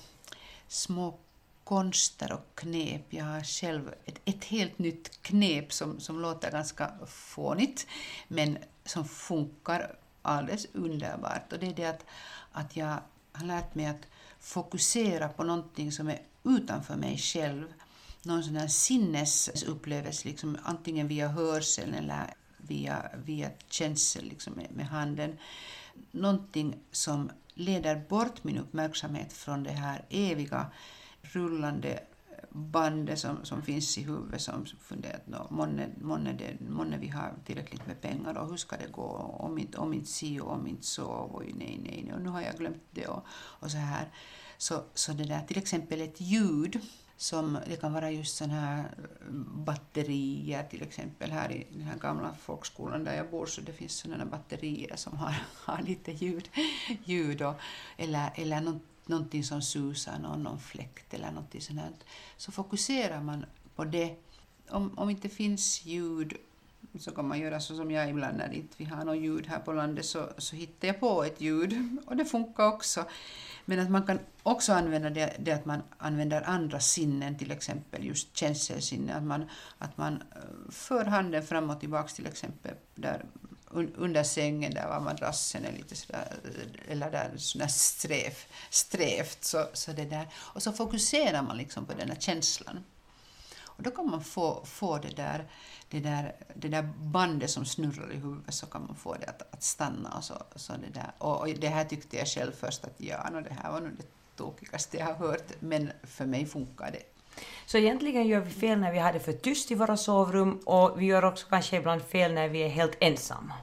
små 0.68 1.18
konster 1.64 2.32
och 2.32 2.46
knep. 2.54 3.02
Jag 3.10 3.24
har 3.24 3.42
själv 3.42 3.94
ett, 4.04 4.20
ett 4.24 4.44
helt 4.44 4.78
nytt 4.78 5.22
knep 5.22 5.72
som, 5.72 6.00
som 6.00 6.20
låter 6.20 6.50
ganska 6.50 6.92
fånigt 7.06 7.86
men 8.28 8.58
som 8.84 9.04
funkar 9.04 9.96
alldeles 10.22 10.66
underbart. 10.72 11.52
Och 11.52 11.58
det 11.58 11.66
är 11.66 11.74
det 11.74 11.84
att, 11.84 12.04
att 12.52 12.76
jag 12.76 12.98
har 13.32 13.46
lärt 13.46 13.74
mig 13.74 13.86
att 13.86 14.06
fokusera 14.40 15.28
på 15.28 15.44
någonting 15.44 15.92
som 15.92 16.08
är 16.08 16.22
utanför 16.44 16.96
mig 16.96 17.18
själv. 17.18 17.64
Någon 18.22 18.44
sån 18.44 18.56
här 18.56 18.68
sinnesupplevelse, 18.68 20.28
liksom, 20.28 20.58
antingen 20.62 21.08
via 21.08 21.28
hörseln 21.28 21.94
eller 21.94 22.34
via, 22.56 23.10
via 23.24 23.50
känsel 23.68 24.24
liksom, 24.24 24.52
med, 24.52 24.66
med 24.70 24.86
handen. 24.86 25.38
Någonting 26.10 26.76
som 26.90 27.30
leder 27.54 27.96
bort 28.08 28.44
min 28.44 28.58
uppmärksamhet 28.58 29.32
från 29.32 29.62
det 29.62 29.72
här 29.72 30.04
eviga 30.10 30.66
rullande 31.22 32.00
bandet 32.50 33.18
som, 33.18 33.44
som 33.44 33.62
finns 33.62 33.98
i 33.98 34.02
huvudet 34.02 34.40
som 34.40 34.66
funderar 34.80 35.18
på 35.18 35.54
månne, 35.54 35.88
månne, 36.00 36.32
det, 36.32 36.60
månne 36.60 36.98
vi 36.98 37.08
har 37.08 37.34
tillräckligt 37.44 37.86
med 37.86 38.00
pengar 38.00 38.34
och 38.34 38.50
hur 38.50 38.56
ska 38.56 38.76
det 38.76 38.92
gå 38.92 39.02
om 39.38 39.58
inte, 39.58 39.78
om 39.78 39.94
inte 39.94 40.10
si 40.10 40.40
och 40.40 40.52
om 40.52 40.66
inte 40.66 40.86
så 40.86 41.06
och 41.06 41.42
nej, 41.42 41.80
nej, 41.84 42.02
nej 42.04 42.14
och 42.14 42.20
nu 42.20 42.28
har 42.28 42.40
jag 42.40 42.56
glömt 42.56 42.82
det 42.90 43.06
och, 43.06 43.24
och 43.32 43.70
så 43.70 43.76
här. 43.76 44.08
Så, 44.58 44.82
så 44.94 45.12
det 45.12 45.24
där 45.24 45.40
till 45.40 45.58
exempel 45.58 46.00
ett 46.00 46.20
ljud 46.20 46.80
som, 47.16 47.58
det 47.66 47.76
kan 47.76 47.92
vara 47.92 48.10
just 48.10 48.36
sådana 48.36 48.60
här 48.60 48.84
mm, 49.22 49.64
batterier 49.64 50.62
till 50.62 50.82
exempel 50.82 51.30
här 51.30 51.52
i 51.52 51.66
den 51.70 51.82
här 51.82 51.98
gamla 51.98 52.34
folkskolan 52.34 53.04
där 53.04 53.16
jag 53.16 53.30
bor 53.30 53.46
så 53.46 53.60
det 53.60 53.72
finns 53.72 53.92
sådana 53.92 54.24
batterier 54.24 54.96
som 54.96 55.16
har, 55.16 55.34
har 55.64 55.82
lite 55.82 56.12
ljud, 56.12 56.48
ljud 57.04 57.42
och, 57.42 57.54
eller, 57.96 58.30
eller 58.34 58.60
något, 58.60 58.82
någonting 59.10 59.44
som 59.44 59.62
susar, 59.62 60.18
någon, 60.18 60.42
någon 60.42 60.58
fläkt 60.58 61.14
eller 61.14 61.30
någonting 61.30 61.60
sånt, 61.60 62.04
Så 62.36 62.52
fokuserar 62.52 63.20
man 63.20 63.46
på 63.76 63.84
det. 63.84 64.16
Om, 64.70 64.98
om 64.98 65.10
inte 65.10 65.28
finns 65.28 65.84
ljud 65.84 66.36
så 66.98 67.10
kan 67.10 67.28
man 67.28 67.38
göra 67.38 67.60
så 67.60 67.76
som 67.76 67.90
jag 67.90 68.10
ibland 68.10 68.38
när 68.38 68.52
inte 68.52 68.74
vi 68.76 68.84
har 68.84 69.04
något 69.04 69.16
ljud 69.16 69.46
här 69.46 69.60
på 69.60 69.72
landet 69.72 70.06
så, 70.06 70.28
så 70.38 70.56
hittar 70.56 70.88
jag 70.88 71.00
på 71.00 71.24
ett 71.24 71.40
ljud 71.40 71.98
och 72.06 72.16
det 72.16 72.24
funkar 72.24 72.66
också. 72.66 73.04
Men 73.64 73.78
att 73.78 73.90
man 73.90 74.06
kan 74.06 74.18
också 74.42 74.72
använda 74.72 75.10
det, 75.10 75.36
det 75.38 75.52
att 75.52 75.64
man 75.64 75.82
använder 75.98 76.42
andra 76.42 76.80
sinnen, 76.80 77.38
till 77.38 77.50
exempel 77.50 78.04
just 78.04 78.36
känselsinne, 78.36 79.14
att 79.14 79.22
man, 79.22 79.44
att 79.78 79.96
man 79.96 80.14
eh, 80.14 80.70
för 80.70 81.04
handen 81.04 81.42
fram 81.42 81.70
och 81.70 81.80
tillbaka 81.80 82.08
till 82.08 82.26
exempel 82.26 82.74
där 82.94 83.24
under 83.72 84.22
sängen 84.22 84.74
där 84.74 84.88
var 84.88 85.00
madrassen 85.00 85.64
är 85.64 85.72
lite 85.72 85.96
sådär, 85.96 86.36
eller 86.88 87.10
där 87.10 87.32
sådär 87.36 87.66
sträv, 87.66 88.32
strävt. 88.70 89.44
Så, 89.44 89.66
så 89.72 89.92
det 89.92 90.04
där. 90.04 90.28
Och 90.34 90.62
så 90.62 90.72
fokuserar 90.72 91.42
man 91.42 91.56
liksom 91.56 91.86
på 91.86 91.92
den 91.92 92.10
här 92.10 92.16
känslan. 92.20 92.84
Och 93.80 93.82
då 93.82 93.90
kan 93.90 94.10
man 94.10 94.24
få, 94.24 94.64
få 94.64 94.98
det, 94.98 95.16
där, 95.16 95.50
det, 95.88 96.00
där, 96.00 96.36
det 96.54 96.68
där 96.68 96.82
bandet 96.98 97.50
som 97.50 97.64
snurrar 97.64 98.12
i 98.12 98.16
huvudet 98.16 98.54
så 98.54 98.66
kan 98.66 98.86
man 98.86 98.96
få 98.96 99.14
det 99.14 99.26
att, 99.26 99.54
att 99.54 99.62
stanna. 99.62 100.16
Och, 100.16 100.24
så, 100.24 100.42
så 100.56 100.72
det, 100.72 101.00
där. 101.00 101.12
Och, 101.18 101.40
och 101.40 101.48
det 101.48 101.68
här 101.68 101.84
tyckte 101.84 102.16
jag 102.16 102.28
själv 102.28 102.52
först 102.52 102.84
att 102.84 102.94
ja, 102.96 103.30
no, 103.30 103.40
det 103.40 103.56
här 103.62 103.72
var 103.72 103.80
nog 103.80 103.92
det 103.98 104.06
tokigaste 104.36 104.96
jag 104.96 105.06
har 105.06 105.14
hört, 105.14 105.52
men 105.60 105.92
för 106.02 106.26
mig 106.26 106.46
funkar 106.46 106.90
det. 106.90 107.19
Så 107.66 107.78
egentligen 107.78 108.26
gör 108.26 108.40
vi 108.40 108.50
fel 108.50 108.78
när 108.78 108.92
vi 108.92 108.98
har 108.98 109.12
det 109.12 109.20
för 109.20 109.32
tyst 109.32 109.70
i 109.70 109.74
våra 109.74 109.96
sovrum 109.96 110.60
och 110.66 111.00
vi 111.00 111.06
gör 111.06 111.24
också 111.24 111.46
kanske 111.50 111.76
ibland 111.76 112.02
fel 112.02 112.34
när 112.34 112.48
vi 112.48 112.62
är 112.62 112.68
helt 112.68 112.96
ensamma. 113.00 113.54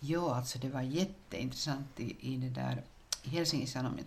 Ja, 0.00 0.34
alltså 0.34 0.58
det 0.58 0.68
var 0.68 0.82
jätteintressant 0.82 2.00
i, 2.00 2.16
i 2.20 2.36
det 2.36 2.60
där 2.60 2.82
i 3.22 3.28
Helsingin 3.28 3.66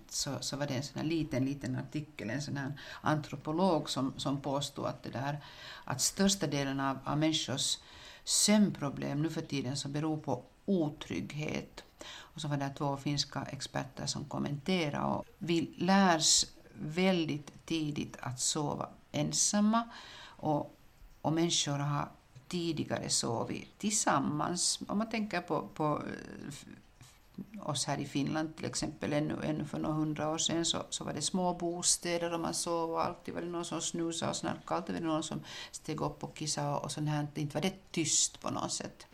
så, 0.09 0.37
så 0.39 0.57
var 0.57 0.67
det 0.67 0.73
en 0.73 0.83
sån 0.83 1.01
här 1.01 1.07
liten, 1.07 1.45
liten 1.45 1.75
artikel, 1.75 2.29
en 2.29 2.41
sån 2.41 2.57
här 2.57 2.79
antropolog 3.01 3.89
som, 3.89 4.13
som 4.17 4.41
påstod 4.41 4.85
att, 4.85 5.03
det 5.03 5.09
där, 5.09 5.37
att 5.85 6.01
största 6.01 6.47
delen 6.47 6.79
av, 6.79 6.97
av 7.05 7.17
människors 7.17 7.77
sömnproblem 8.23 9.21
nu 9.21 9.29
för 9.29 9.41
tiden 9.41 9.77
så 9.77 9.87
beror 9.87 10.17
på 10.17 10.43
otrygghet. 10.65 11.83
Och 12.05 12.41
så 12.41 12.47
var 12.47 12.57
det 12.57 12.69
två 12.77 12.97
finska 12.97 13.43
experter 13.51 14.05
som 14.05 14.25
kommenterade 14.25 15.05
och 15.05 15.25
vi 15.37 15.69
lärs 15.77 16.45
väldigt 16.79 17.65
tidigt 17.65 18.17
att 18.19 18.39
sova 18.39 18.89
ensamma 19.11 19.89
och, 20.25 20.77
och 21.21 21.33
människor 21.33 21.77
har 21.77 22.09
tidigare 22.47 23.09
sovit 23.09 23.77
tillsammans. 23.77 24.79
Om 24.87 24.97
man 24.97 25.09
tänker 25.09 25.41
på, 25.41 25.67
på 25.73 26.03
eh, 26.07 27.69
oss 27.69 27.85
här 27.85 27.97
i 27.97 28.05
Finland 28.05 28.55
till 28.55 28.65
exempel, 28.65 29.13
ännu, 29.13 29.39
ännu 29.43 29.65
för 29.65 29.79
några 29.79 29.95
hundra 29.95 30.29
år 30.29 30.37
sedan 30.37 30.65
så, 30.65 30.83
så 30.89 31.03
var 31.03 31.13
det 31.13 31.21
små 31.21 31.53
bostäder 31.53 32.33
och 32.33 32.39
man 32.39 32.53
sov 32.53 32.91
och 32.91 33.05
alltid 33.05 33.33
var 33.33 33.41
det 33.41 33.47
någon 33.47 33.65
som 33.65 33.81
snusade 33.81 34.29
och 34.29 34.35
snarkade, 34.35 34.75
alltid 34.75 34.95
var 34.95 35.01
det 35.01 35.07
någon 35.07 35.23
som 35.23 35.39
steg 35.71 36.01
upp 36.01 36.23
och 36.23 36.35
kissade 36.35 36.75
och, 36.75 36.83
och 36.83 36.91
sånt 36.91 37.09
här. 37.09 37.27
Inte 37.35 37.53
var 37.53 37.61
det 37.61 37.91
tyst 37.91 38.41
på 38.41 38.49
något 38.49 38.73
sätt. 38.73 39.07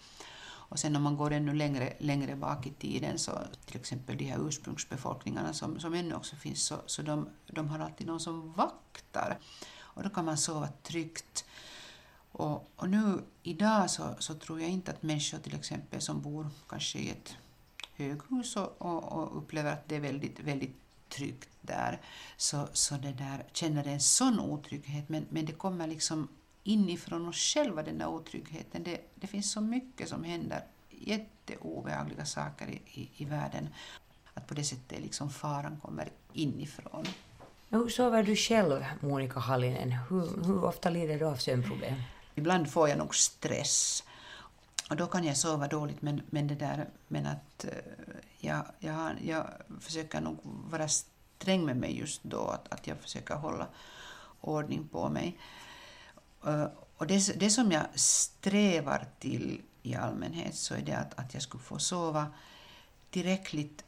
Och 0.70 0.80
sen 0.80 0.96
om 0.96 1.04
man 1.04 1.18
går 1.18 1.32
ännu 1.32 1.54
längre, 1.54 1.94
längre 2.00 2.36
bak 2.36 2.68
i 2.68 2.72
tiden, 2.72 3.20
så 3.20 3.32
till 3.66 3.80
exempel 3.80 4.18
de 4.18 4.26
här 4.26 4.48
ursprungsbefolkningarna 4.48 5.54
som, 5.54 5.80
som 5.80 5.94
ännu 5.94 6.16
också 6.16 6.36
finns, 6.36 6.64
så, 6.64 6.76
så 6.86 7.02
de, 7.02 7.30
de 7.48 7.70
har 7.70 7.80
alltid 7.80 8.08
någon 8.08 8.20
som 8.20 8.54
vaktar. 8.54 9.38
Och 9.78 10.04
då 10.04 10.10
kan 10.10 10.26
man 10.26 10.38
sova 10.38 10.68
tryggt. 10.84 11.46
Och, 12.32 12.72
och 12.76 12.90
nu 12.90 13.22
idag 13.44 13.90
så, 13.90 14.16
så 14.20 14.34
tror 14.34 14.62
jag 14.62 14.70
inte 14.70 14.92
att 14.92 15.04
människor 15.04 15.38
till 15.38 15.56
exempel 15.56 16.02
som 16.02 16.22
bor 16.22 16.50
kanske 16.68 17.00
i 17.00 17.10
ett 17.10 17.36
höghus 17.96 18.56
och, 18.56 18.82
och, 18.82 19.04
och 19.04 19.38
upplever 19.38 19.74
att 19.74 19.90
det 19.90 19.96
är 19.96 20.00
väldigt, 20.00 20.40
väldigt 20.40 20.76
tryggt 21.10 21.50
där, 21.62 22.02
så, 22.38 22.68
så 22.74 22.96
det 22.96 23.12
där, 23.12 23.46
känner 23.54 23.88
en 23.88 24.00
sån 24.00 24.40
otrygghet, 24.40 25.10
men, 25.10 25.26
men 25.30 25.46
det 25.46 25.52
kommer 25.52 25.88
liksom 25.88 26.28
inifrån 26.70 27.28
oss 27.28 27.54
själva, 27.54 27.84
den 27.84 27.98
där 27.98 28.08
otryggheten. 28.08 28.84
Det, 28.84 29.02
det 29.16 29.28
finns 29.28 29.52
så 29.52 29.62
mycket 29.62 30.10
som 30.10 30.24
händer, 30.24 30.64
jätteobehagliga 30.90 32.26
saker 32.26 32.68
i, 32.68 32.82
i, 33.02 33.10
i 33.18 33.26
världen, 33.26 33.70
att 34.34 34.48
på 34.48 34.54
det 34.54 34.64
sättet 34.64 35.02
liksom 35.02 35.30
faran 35.30 35.80
kommer 35.82 36.10
inifrån. 36.34 37.06
Hur 37.70 37.90
sover 37.90 38.24
du 38.24 38.36
själv, 38.36 38.86
Monica 39.02 39.40
Hallinen? 39.40 39.92
Hur, 39.92 40.46
hur 40.46 40.64
ofta 40.64 40.90
lider 40.90 41.20
du 41.20 41.26
av 41.26 41.36
sömnproblem? 41.36 41.96
Ibland 42.36 42.72
får 42.72 42.90
jag 42.90 42.98
nog 42.98 43.16
stress 43.16 44.04
och 44.90 44.96
då 44.96 45.08
kan 45.08 45.24
jag 45.24 45.38
sova 45.38 45.68
dåligt, 45.68 46.02
men, 46.02 46.22
men, 46.30 46.48
det 46.48 46.56
där, 46.56 46.90
men 47.08 47.26
att 47.26 47.66
uh, 47.66 47.72
jag, 48.38 48.66
jag, 48.80 49.12
jag 49.22 49.46
försöker 49.80 50.22
nog 50.22 50.38
vara 50.44 50.88
sträng 50.88 51.66
med 51.66 51.78
mig 51.78 52.00
just 52.00 52.24
då, 52.24 52.42
att, 52.48 52.74
att 52.74 52.88
jag 52.88 52.98
försöker 52.98 53.36
hålla 53.36 53.68
ordning 54.42 54.88
på 54.88 55.10
mig. 55.10 55.40
Eh, 56.46 56.68
och 56.98 57.08
det, 57.08 57.40
det 57.40 57.50
som 57.50 57.72
jag 57.72 57.86
strävar 57.96 59.08
till 59.20 59.62
i 59.84 59.96
allmänhet 59.96 60.56
så 60.56 60.74
är 60.74 60.82
det 60.82 60.98
att, 60.98 61.20
att 61.20 61.34
jag 61.34 61.44
skulle 61.44 61.64
få 61.64 61.80
sova 61.80 62.28
tillräckligt 63.10 63.84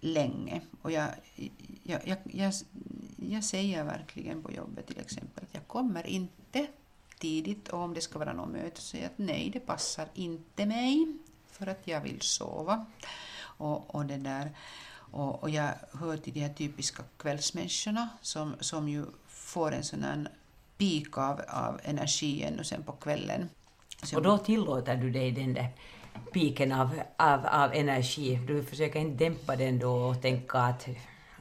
länge. 0.00 0.60
Och 0.82 0.90
jag, 0.90 1.08
jag, 1.82 2.08
jag, 2.08 2.18
jag, 2.24 2.52
jag 3.16 3.44
säger 3.44 3.84
verkligen 3.84 4.42
på 4.42 4.52
jobbet 4.52 4.86
till 4.86 5.00
exempel 5.00 5.44
att 5.44 5.54
jag 5.54 5.68
kommer 5.68 6.06
inte 6.06 6.66
tidigt 7.18 7.68
och 7.68 7.80
om 7.80 7.94
det 7.94 8.00
ska 8.00 8.18
vara 8.18 8.32
något 8.32 8.50
möte 8.50 8.80
så 8.80 8.86
säger 8.86 9.04
jag 9.04 9.12
att 9.12 9.18
nej, 9.18 9.50
det 9.52 9.60
passar 9.60 10.08
inte 10.14 10.66
mig 10.66 11.16
för 11.46 11.66
att 11.66 11.86
jag 11.86 12.00
vill 12.00 12.20
sova. 12.20 12.86
Och, 13.42 13.94
och, 13.94 14.06
det 14.06 14.16
där. 14.16 14.56
Och, 14.92 15.42
och 15.42 15.50
jag 15.50 15.70
hör 15.92 16.16
till 16.16 16.32
de 16.32 16.40
här 16.40 16.54
typiska 16.54 17.02
kvällsmänniskorna 17.16 18.08
som, 18.22 18.54
som 18.60 18.88
ju 18.88 19.04
får 19.28 19.72
en 19.72 19.84
sån 19.84 20.02
här 20.02 20.28
peak 20.80 21.18
av, 21.18 21.40
av 21.48 21.80
energi 21.84 22.42
ännu 22.42 22.64
sen 22.64 22.82
på 22.82 22.92
kvällen. 22.92 23.48
Så 24.02 24.16
och 24.16 24.22
då 24.22 24.38
tillåter 24.38 24.96
du 24.96 25.10
dig 25.10 25.32
den 25.32 25.54
där 25.54 25.68
piken 26.32 26.72
av, 26.72 26.88
av, 27.16 27.46
av 27.46 27.74
energi. 27.74 28.40
Du 28.48 28.64
försöker 28.64 29.00
inte 29.00 29.24
dämpa 29.24 29.56
den 29.56 29.78
då 29.78 29.92
och 29.92 30.22
tänka 30.22 30.58
att, 30.58 30.88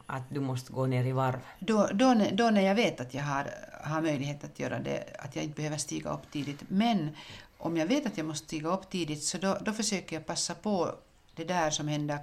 att 0.05 0.23
du 0.29 0.39
måste 0.39 0.73
gå 0.73 0.85
ner 0.85 1.05
i 1.05 1.11
varv. 1.11 1.39
Då, 1.59 1.89
då, 1.93 2.15
då 2.31 2.49
när 2.49 2.61
jag 2.61 2.75
vet 2.75 3.01
att 3.01 3.13
jag 3.13 3.23
har 3.23 3.47
har 3.81 4.01
möjlighet 4.01 4.43
att 4.43 4.59
göra 4.59 4.79
det, 4.79 5.03
att 5.19 5.35
jag 5.35 5.45
inte 5.45 5.55
behöver 5.55 5.77
stiga 5.77 6.13
upp 6.13 6.31
tidigt. 6.31 6.63
Men 6.67 7.09
om 7.57 7.77
jag 7.77 7.85
vet 7.85 8.05
att 8.05 8.17
jag 8.17 8.27
måste 8.27 8.47
stiga 8.47 8.69
upp 8.69 8.89
tidigt 8.89 9.23
så 9.23 9.37
då, 9.37 9.57
då 9.61 9.73
försöker 9.73 10.15
jag 10.15 10.25
passa 10.25 10.55
på 10.55 10.95
det 11.35 11.43
där 11.43 11.69
som 11.69 11.87
händer 11.87 12.19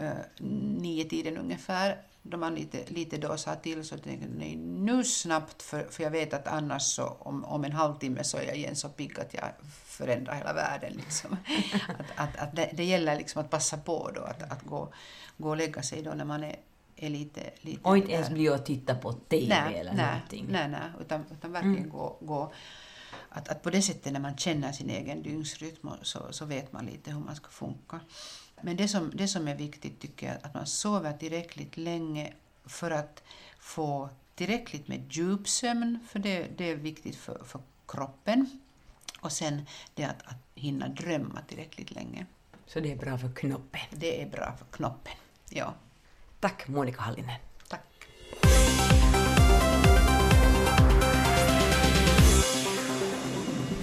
uh, 0.00 0.10
nio 0.80 1.04
tiden 1.04 1.36
ungefär, 1.36 1.98
då 2.22 2.36
man 2.36 2.54
lite, 2.54 2.84
lite 2.86 3.18
då 3.18 3.36
sa 3.36 3.54
till 3.54 3.84
så 3.84 3.98
tänkte 3.98 4.46
jag 4.46 4.56
nu 4.58 5.04
snabbt 5.04 5.62
för, 5.62 5.84
för 5.90 6.02
jag 6.02 6.10
vet 6.10 6.34
att 6.34 6.46
annars 6.46 6.82
så 6.82 7.06
om, 7.06 7.44
om 7.44 7.64
en 7.64 7.72
halvtimme 7.72 8.24
så 8.24 8.36
är 8.36 8.42
jag 8.42 8.56
igen 8.56 8.76
så 8.76 8.88
pigg 8.88 9.20
att 9.20 9.34
jag 9.34 9.44
förändrar 9.84 10.34
hela 10.34 10.52
världen. 10.52 10.92
Liksom. 10.92 11.36
att, 11.98 12.06
att, 12.16 12.36
att 12.36 12.56
det, 12.56 12.70
det, 12.72 12.84
gäller 12.84 13.16
liksom 13.16 13.40
att 13.40 13.50
passa 13.50 13.76
på 13.76 14.10
då 14.14 14.20
att, 14.22 14.42
att 14.52 14.62
gå, 14.62 14.92
gå 15.36 15.48
och 15.48 15.56
lägga 15.56 15.82
sig 15.82 16.02
då 16.02 16.10
när 16.10 16.24
man 16.24 16.44
är 16.44 16.56
är 16.96 17.10
lite... 17.10 17.50
lite 17.60 17.80
och 17.82 17.96
inte 17.96 18.12
ens 18.12 18.30
bli 18.30 18.48
och 18.48 18.64
titta 18.64 18.94
på 18.94 19.12
TV 19.12 19.46
nej, 19.48 19.78
eller 19.78 19.92
nej, 19.92 20.06
någonting. 20.06 20.46
Nej, 20.50 20.68
nej, 20.68 20.80
utan, 21.00 21.24
utan 21.32 21.52
verkligen 21.52 21.76
mm. 21.76 21.90
gå, 21.90 22.18
gå 22.20 22.52
att, 23.28 23.48
att 23.48 23.62
på 23.62 23.70
det 23.70 23.82
sättet 23.82 24.12
när 24.12 24.20
man 24.20 24.36
känner 24.36 24.72
sin 24.72 24.90
egen 24.90 25.22
dygnsrytm 25.22 25.88
så, 26.02 26.18
så 26.30 26.44
vet 26.44 26.72
man 26.72 26.86
lite 26.86 27.10
hur 27.10 27.20
man 27.20 27.36
ska 27.36 27.50
funka. 27.50 28.00
Men 28.62 28.76
det 28.76 28.88
som, 28.88 29.10
det 29.14 29.28
som 29.28 29.48
är 29.48 29.54
viktigt 29.54 30.00
tycker 30.00 30.26
jag 30.26 30.34
är 30.36 30.46
att 30.46 30.54
man 30.54 30.66
sover 30.66 31.12
tillräckligt 31.12 31.76
länge 31.76 32.32
för 32.64 32.90
att 32.90 33.22
få 33.58 34.08
tillräckligt 34.34 34.88
med 34.88 35.12
djupsömn, 35.12 35.98
för 36.08 36.18
det, 36.18 36.46
det 36.58 36.70
är 36.70 36.76
viktigt 36.76 37.16
för, 37.16 37.44
för 37.44 37.60
kroppen. 37.88 38.60
Och 39.20 39.32
sen 39.32 39.66
det 39.94 40.04
att, 40.04 40.22
att 40.24 40.36
hinna 40.54 40.88
drömma 40.88 41.40
tillräckligt 41.48 41.90
länge. 41.90 42.26
Så 42.66 42.80
det 42.80 42.92
är 42.92 42.96
bra 42.96 43.18
för 43.18 43.32
knoppen? 43.32 43.80
Det 43.90 44.22
är 44.22 44.26
bra 44.26 44.56
för 44.58 44.76
knoppen, 44.76 45.14
ja. 45.50 45.74
Tack 46.40 46.68
Monica 46.68 47.00
Hallinen. 47.00 47.40
Tack. 47.68 47.80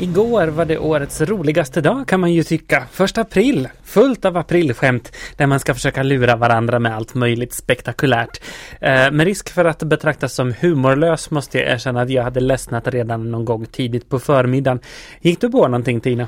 Igår 0.02 0.48
var 0.48 0.66
det 0.66 0.78
årets 0.78 1.22
roligaste 1.22 1.82
dag 1.82 2.08
kan 2.08 2.20
man 2.20 2.34
ju 2.34 2.44
tycka. 2.44 2.84
Första 2.92 3.22
april, 3.22 3.68
fullt 3.84 4.26
av 4.26 4.38
aprilskämt 4.38 5.16
där 5.38 5.48
man 5.48 5.60
ska 5.60 5.74
försöka 5.74 6.04
lura 6.04 6.36
varandra 6.36 6.80
med 6.80 6.96
allt 6.96 7.14
möjligt 7.14 7.54
spektakulärt. 7.54 8.42
Eh, 8.82 9.12
med 9.12 9.22
risk 9.22 9.50
för 9.50 9.66
att 9.66 9.84
betraktas 9.84 10.34
som 10.34 10.54
humorlös 10.60 11.32
måste 11.32 11.58
jag 11.58 11.72
erkänna 11.72 12.02
att 12.02 12.10
jag 12.10 12.24
hade 12.24 12.40
ledsnat 12.40 12.88
redan 12.88 13.32
någon 13.32 13.46
gång 13.46 13.66
tidigt 13.66 14.10
på 14.10 14.20
förmiddagen. 14.20 14.80
Gick 15.22 15.42
du 15.42 15.50
på 15.50 15.68
någonting 15.68 16.02
Tina? 16.02 16.28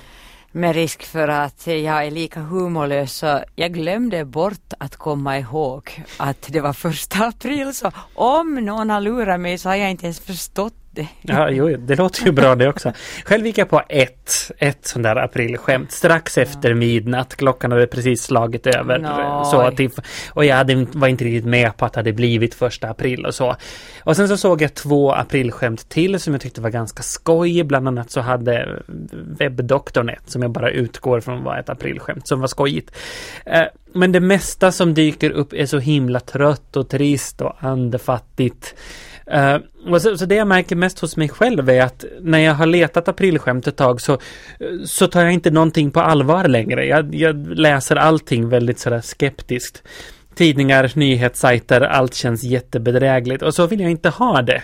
Med 0.52 0.76
risk 0.76 1.04
för 1.04 1.28
att 1.28 1.68
jag 1.68 2.06
är 2.06 2.12
lika 2.12 2.40
humorlös 2.40 3.14
så 3.14 3.40
jag 3.56 3.74
glömde 3.74 4.26
bort 4.26 4.74
att 4.78 4.96
komma 4.96 5.40
ihåg 5.40 6.04
att 6.18 6.48
det 6.50 6.62
var 6.62 6.74
första 6.74 7.26
april 7.26 7.74
så 7.74 7.92
om 8.14 8.56
någon 8.56 8.90
har 8.90 9.02
lurat 9.02 9.40
mig 9.40 9.58
så 9.58 9.70
har 9.70 9.76
jag 9.76 9.92
inte 9.92 10.06
ens 10.06 10.20
förstått 10.20 10.74
det. 10.92 11.08
Ja, 11.22 11.50
jo, 11.50 11.78
det 11.78 11.96
låter 11.96 12.26
ju 12.26 12.32
bra 12.32 12.56
det 12.56 12.68
också. 12.68 12.94
Själv 13.26 13.46
gick 13.46 13.58
jag 13.58 13.70
på 13.70 13.82
ett, 13.90 14.52
ett 14.58 14.86
sånt 14.86 15.04
där 15.04 15.16
aprilskämt 15.16 15.92
strax 15.92 16.38
efter 16.38 16.74
midnatt. 16.74 17.36
Klockan 17.36 17.72
hade 17.72 17.88
precis 17.88 18.24
slagit 18.24 18.68
över. 18.68 19.00
Så 19.44 19.62
att, 19.62 19.80
och 20.30 20.46
jag 20.46 20.56
hade, 20.56 20.88
var 20.92 21.08
inte 21.08 21.24
riktigt 21.24 21.46
med 21.46 21.78
på 21.78 21.86
att 21.86 21.94
det 21.94 22.00
hade 22.00 22.14
blivit 22.14 22.54
första 22.54 22.90
april 22.90 23.26
och 23.26 23.36
så. 23.36 23.56
Och 24.04 24.16
sen 24.16 24.28
så 24.28 24.38
såg 24.38 24.62
jag 24.62 24.74
två 24.74 25.12
aprilskämt 25.14 25.90
till 25.90 26.20
som 26.20 26.34
jag 26.34 26.42
tyckte 26.42 26.62
var 26.62 26.70
ganska 26.70 27.04
skoj. 27.04 27.64
Bland 27.64 27.88
annat 27.88 28.12
så 28.12 28.22
hade 28.22 28.82
webbdoktorn 29.40 30.10
ett 30.10 30.30
som 30.30 30.42
jag 30.42 30.52
bara 30.52 30.70
utgår 30.72 31.20
från 31.20 31.44
var 31.44 31.58
ett 31.58 31.70
aprilskämt 31.70 32.28
som 32.28 32.40
var 32.40 32.48
skojigt. 32.48 32.92
Eh, 33.46 33.64
Men 33.94 34.12
det 34.12 34.20
mesta 34.20 34.72
som 34.72 34.94
dyker 34.94 35.32
upp 35.32 35.54
är 35.54 35.66
så 35.66 35.80
himla 35.80 36.20
trött 36.20 36.78
och 36.78 36.90
trist 36.90 37.42
och 37.42 37.54
andefattigt. 37.60 38.76
Uh, 39.34 39.92
och 39.94 40.02
så, 40.02 40.18
så 40.18 40.26
det 40.26 40.36
jag 40.36 40.48
märker 40.48 40.76
mest 40.76 41.00
hos 41.00 41.18
mig 41.18 41.30
själv 41.30 41.70
är 41.70 41.82
att 41.82 42.06
när 42.22 42.40
jag 42.40 42.54
har 42.54 42.66
letat 42.66 43.08
aprilskämt 43.08 43.68
ett 43.68 43.78
tag 43.78 44.02
så, 44.02 44.18
så 44.86 45.08
tar 45.08 45.24
jag 45.24 45.34
inte 45.34 45.52
någonting 45.52 45.92
på 45.92 46.00
allvar 46.00 46.48
längre. 46.48 46.86
Jag, 46.86 47.16
jag 47.16 47.48
läser 47.48 47.96
allting 47.96 48.50
väldigt 48.50 48.80
sådär 48.80 49.02
skeptiskt. 49.02 49.84
Tidningar, 50.36 50.92
nyhetssajter, 50.96 51.82
allt 51.82 52.14
känns 52.14 52.44
jättebedrägligt 52.44 53.44
och 53.44 53.54
så 53.54 53.68
vill 53.68 53.80
jag 53.80 53.92
inte 53.92 54.10
ha 54.10 54.42
det. 54.42 54.64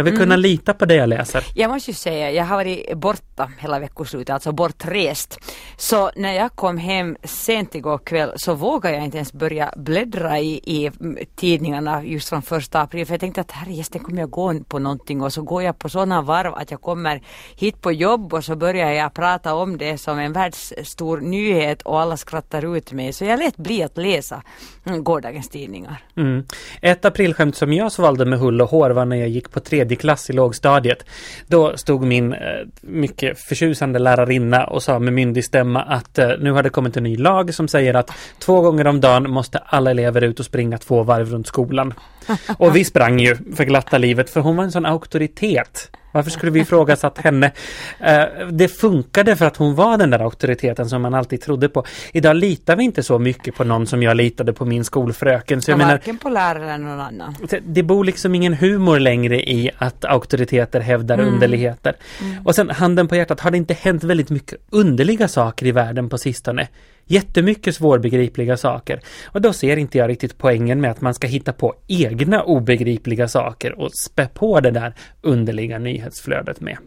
Jag 0.00 0.04
vill 0.04 0.16
kunna 0.16 0.36
lita 0.36 0.74
på 0.74 0.86
det 0.86 0.94
jag 0.94 1.08
läser. 1.08 1.44
Jag 1.54 1.70
måste 1.70 1.90
ju 1.90 1.94
säga, 1.94 2.30
jag 2.30 2.44
har 2.44 2.56
varit 2.56 2.96
borta 2.96 3.50
hela 3.58 3.78
veckoslutet, 3.78 4.30
alltså 4.30 4.52
bortrest. 4.52 5.38
Så 5.76 6.10
när 6.16 6.32
jag 6.32 6.56
kom 6.56 6.78
hem 6.78 7.16
sent 7.24 7.74
igår 7.74 7.98
kväll 7.98 8.32
så 8.36 8.54
vågade 8.54 8.94
jag 8.96 9.04
inte 9.04 9.16
ens 9.16 9.32
börja 9.32 9.72
bläddra 9.76 10.38
i, 10.38 10.60
i 10.64 10.86
mm, 10.86 11.18
tidningarna 11.36 12.04
just 12.04 12.28
från 12.28 12.42
första 12.42 12.80
april. 12.80 13.06
För 13.06 13.12
jag 13.12 13.20
tänkte 13.20 13.40
att 13.40 13.50
herrejösses, 13.50 14.02
kommer 14.02 14.20
jag 14.20 14.30
gå 14.30 14.54
på 14.68 14.78
någonting 14.78 15.22
och 15.22 15.32
så 15.32 15.42
går 15.42 15.62
jag 15.62 15.78
på 15.78 15.88
sådana 15.88 16.22
varv 16.22 16.54
att 16.54 16.70
jag 16.70 16.80
kommer 16.80 17.22
hit 17.56 17.80
på 17.80 17.92
jobb 17.92 18.34
och 18.34 18.44
så 18.44 18.56
börjar 18.56 18.90
jag 18.90 19.14
prata 19.14 19.54
om 19.54 19.78
det 19.78 19.98
som 19.98 20.18
en 20.18 20.32
världsstor 20.32 21.20
nyhet 21.20 21.82
och 21.82 22.00
alla 22.00 22.16
skrattar 22.16 22.76
ut 22.76 22.92
mig. 22.92 23.12
Så 23.12 23.24
jag 23.24 23.38
lät 23.38 23.56
bli 23.56 23.82
att 23.82 23.96
läsa 23.96 24.42
mm, 24.84 25.04
gårdagens 25.04 25.48
tidningar. 25.48 26.04
Mm. 26.16 26.44
Ett 26.82 27.04
aprilskämt 27.04 27.56
som 27.56 27.72
jag 27.72 27.92
svalde 27.92 28.24
med 28.24 28.38
hull 28.38 28.60
och 28.60 28.70
hår 28.70 28.90
var 28.90 29.04
när 29.04 29.16
jag 29.16 29.28
gick 29.28 29.50
på 29.50 29.60
tredje 29.60 29.89
klass 29.98 30.30
i 30.30 30.32
lågstadiet. 30.32 31.04
Då 31.46 31.76
stod 31.76 32.02
min 32.02 32.32
eh, 32.32 32.38
mycket 32.80 33.38
förtjusande 33.38 33.98
lärarinna 33.98 34.64
och 34.64 34.82
sa 34.82 34.98
med 34.98 35.12
myndig 35.12 35.44
stämma 35.44 35.82
att 35.82 36.18
eh, 36.18 36.28
nu 36.38 36.52
har 36.52 36.62
det 36.62 36.70
kommit 36.70 36.96
en 36.96 37.02
ny 37.02 37.16
lag 37.16 37.54
som 37.54 37.68
säger 37.68 37.94
att 37.94 38.10
två 38.38 38.60
gånger 38.60 38.86
om 38.86 39.00
dagen 39.00 39.30
måste 39.30 39.58
alla 39.58 39.90
elever 39.90 40.24
ut 40.24 40.40
och 40.40 40.46
springa 40.46 40.78
två 40.78 41.02
varv 41.02 41.30
runt 41.30 41.46
skolan. 41.46 41.94
Och 42.58 42.76
vi 42.76 42.84
sprang 42.84 43.20
ju 43.20 43.36
för 43.56 43.64
glatta 43.64 43.98
livet 43.98 44.30
för 44.30 44.40
hon 44.40 44.56
var 44.56 44.64
en 44.64 44.72
sån 44.72 44.86
auktoritet. 44.86 45.90
Varför 46.12 46.30
skulle 46.30 46.52
vi 46.52 46.60
ifrågasatt 46.60 47.18
henne? 47.18 47.52
Eh, 48.00 48.24
det 48.50 48.68
funkade 48.68 49.36
för 49.36 49.46
att 49.46 49.56
hon 49.56 49.74
var 49.74 49.98
den 49.98 50.10
där 50.10 50.18
auktoriteten 50.18 50.88
som 50.88 51.02
man 51.02 51.14
alltid 51.14 51.40
trodde 51.40 51.68
på. 51.68 51.84
Idag 52.12 52.36
litar 52.36 52.76
vi 52.76 52.84
inte 52.84 53.02
så 53.02 53.18
mycket 53.18 53.54
på 53.54 53.64
någon 53.64 53.86
som 53.86 54.02
jag 54.02 54.16
litade 54.16 54.52
på 54.52 54.64
min 54.64 54.84
skolfröken. 54.84 55.62
Så 55.62 55.70
jag 55.70 55.78
menar, 55.78 55.90
varken 55.92 56.18
på 56.18 56.28
läraren 56.28 56.86
eller 56.86 56.96
någon 56.96 57.00
annan. 57.00 57.34
det- 57.62 57.82
bor 57.82 58.04
liksom 58.04 58.34
ingen 58.34 58.54
humor 58.54 58.98
längre 58.98 59.40
i 59.40 59.70
att 59.78 60.04
auktoriteter 60.04 60.80
hävdar 60.80 61.20
underligheter. 61.20 61.96
Och 62.44 62.54
sen 62.54 62.70
handen 62.70 63.08
på 63.08 63.16
hjärtat, 63.16 63.40
har 63.40 63.50
det 63.50 63.56
inte 63.56 63.74
hänt 63.74 64.04
väldigt 64.04 64.30
mycket 64.30 64.58
underliga 64.70 65.28
saker 65.28 65.66
i 65.66 65.72
världen 65.72 66.08
på 66.08 66.18
sistone? 66.18 66.68
Jättemycket 67.10 67.74
svårbegripliga 67.74 68.56
saker. 68.56 69.00
Och 69.26 69.40
då 69.40 69.52
ser 69.52 69.76
inte 69.76 69.98
jag 69.98 70.08
riktigt 70.08 70.38
poängen 70.38 70.80
med 70.80 70.90
att 70.90 71.00
man 71.00 71.14
ska 71.14 71.26
hitta 71.26 71.52
på 71.52 71.74
egna 71.86 72.42
obegripliga 72.42 73.28
saker 73.28 73.80
och 73.80 73.92
spä 73.92 74.28
på 74.28 74.60
det 74.60 74.70
där 74.70 74.94
underliga 75.20 75.78
nyhetsflödet 75.78 76.60
med. 76.60 76.78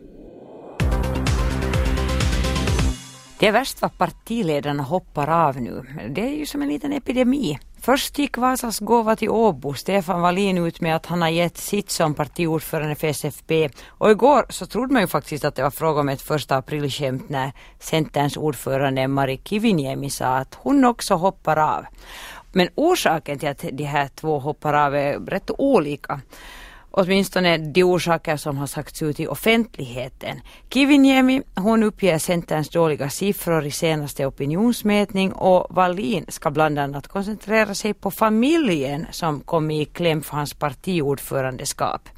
Det 3.39 3.47
är 3.47 3.51
värst 3.51 3.81
vad 3.81 3.97
partiledarna 3.97 4.83
hoppar 4.83 5.29
av 5.29 5.61
nu. 5.61 5.85
Det 6.09 6.21
är 6.21 6.35
ju 6.37 6.45
som 6.45 6.61
en 6.61 6.67
liten 6.67 6.93
epidemi. 6.93 7.59
Först 7.85 8.17
gick 8.19 8.37
Vasas 8.37 8.79
gåva 8.79 9.15
till 9.15 9.29
Åbo, 9.29 9.73
Stefan 9.73 10.21
Wallin 10.21 10.57
ut 10.57 10.81
med 10.81 10.95
att 10.95 11.05
han 11.05 11.21
har 11.21 11.29
gett 11.29 11.57
sitt 11.57 11.89
som 11.89 12.13
partiordförande 12.13 12.95
för 12.95 13.07
SFP. 13.07 13.69
Och 13.87 14.11
igår 14.11 14.45
så 14.49 14.65
trodde 14.65 14.93
man 14.93 15.01
ju 15.01 15.07
faktiskt 15.07 15.45
att 15.45 15.55
det 15.55 15.63
var 15.63 15.71
fråga 15.71 15.99
om 15.99 16.09
ett 16.09 16.21
första 16.21 16.57
aprilskämt 16.57 17.29
när 17.29 17.51
Centerns 17.79 18.37
ordförande 18.37 19.07
Mari 19.07 19.41
Kiviniemi 19.43 20.09
sa 20.09 20.25
att 20.25 20.55
hon 20.55 20.85
också 20.85 21.15
hoppar 21.15 21.57
av. 21.57 21.85
Men 22.51 22.69
orsaken 22.75 23.39
till 23.39 23.49
att 23.49 23.65
de 23.71 23.83
här 23.83 24.07
två 24.15 24.39
hoppar 24.39 24.73
av 24.73 24.95
är 24.95 25.19
rätt 25.19 25.51
olika. 25.57 26.21
Åtminstone 26.95 27.57
de 27.57 27.83
orsaker 27.83 28.37
som 28.37 28.57
har 28.57 28.67
sagts 28.67 29.01
ut 29.01 29.19
i 29.19 29.27
offentligheten. 29.27 30.41
Kiviniemi, 30.69 31.41
hon 31.55 31.83
uppger 31.83 32.17
Centerns 32.17 32.69
dåliga 32.69 33.09
siffror 33.09 33.65
i 33.65 33.71
senaste 33.71 34.25
opinionsmätning 34.25 35.31
och 35.31 35.75
Wallin 35.75 36.25
ska 36.27 36.51
bland 36.51 36.79
annat 36.79 37.07
koncentrera 37.07 37.75
sig 37.75 37.93
på 37.93 38.11
familjen 38.11 39.05
som 39.11 39.39
kom 39.39 39.71
i 39.71 39.85
kläm 39.85 40.21
för 40.21 40.37
hans 40.37 40.53
partiordförandeskap. 40.53 42.09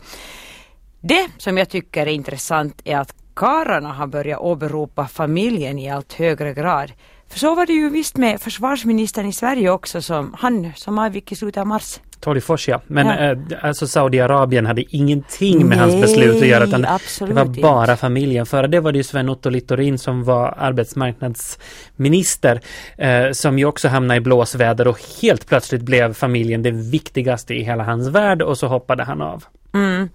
Det 1.02 1.30
som 1.38 1.58
jag 1.58 1.70
tycker 1.70 2.02
är 2.02 2.12
intressant 2.12 2.82
är 2.86 2.98
att 2.98 3.16
karlarna 3.34 3.94
har 3.94 4.08
börjat 4.08 4.40
åberopa 4.40 5.08
familjen 5.08 5.80
i 5.80 5.90
allt 5.90 6.14
högre 6.14 6.54
grad. 6.54 6.92
För 7.28 7.40
så 7.40 7.56
var 7.56 7.66
det 7.66 7.74
ju 7.74 7.90
visst 7.90 8.18
med 8.18 8.42
försvarsministern 8.42 9.26
i 9.26 9.34
Sverige 9.34 9.70
också, 9.70 10.02
som 10.02 10.36
han 10.40 10.72
som 10.76 11.00
avgick 11.00 11.32
i 11.32 11.36
slutet 11.36 11.62
av 11.62 11.68
mars. 11.68 12.00
Torgfors 12.26 12.68
ja. 12.68 12.82
Men 12.88 13.08
Ja. 13.08 13.14
eh, 13.32 13.38
alltså 13.62 13.88
Saudiarabien 13.88 14.66
hade 14.66 14.96
ingenting 14.96 15.68
med 15.68 15.78
hans 15.78 15.94
Nej, 15.94 16.02
beslut 16.02 16.42
att 16.42 16.48
göra. 16.48 16.64
Utan 16.64 16.82
det 16.82 17.34
var 17.34 17.62
bara 17.62 17.98
familjen. 17.98 18.46
Före 18.46 18.68
det 18.68 18.80
var 18.80 18.92
det 18.92 18.98
ju 18.98 19.04
Sven-Otto 19.04 19.50
Littorin 19.50 19.98
som 19.98 20.24
var 20.24 20.54
arbetsmarknadsminister. 20.58 22.62
Eh, 22.98 23.32
som 23.32 23.60
ju 23.60 23.66
också 23.66 23.88
hamnade 23.88 24.18
i 24.18 24.22
blåsväder 24.22 24.88
och 24.88 25.00
helt 25.22 25.48
plötsligt 25.48 25.82
blev 25.82 26.14
familjen 26.14 26.64
det 26.64 26.72
viktigaste 26.72 27.54
i 27.54 27.64
hela 27.64 27.84
hans 27.84 28.08
värld 28.08 28.42
och 28.42 28.58
så 28.58 28.68
hoppade 28.68 29.04
han 29.04 29.22
av. 29.22 29.44
Mm. 29.74 30.10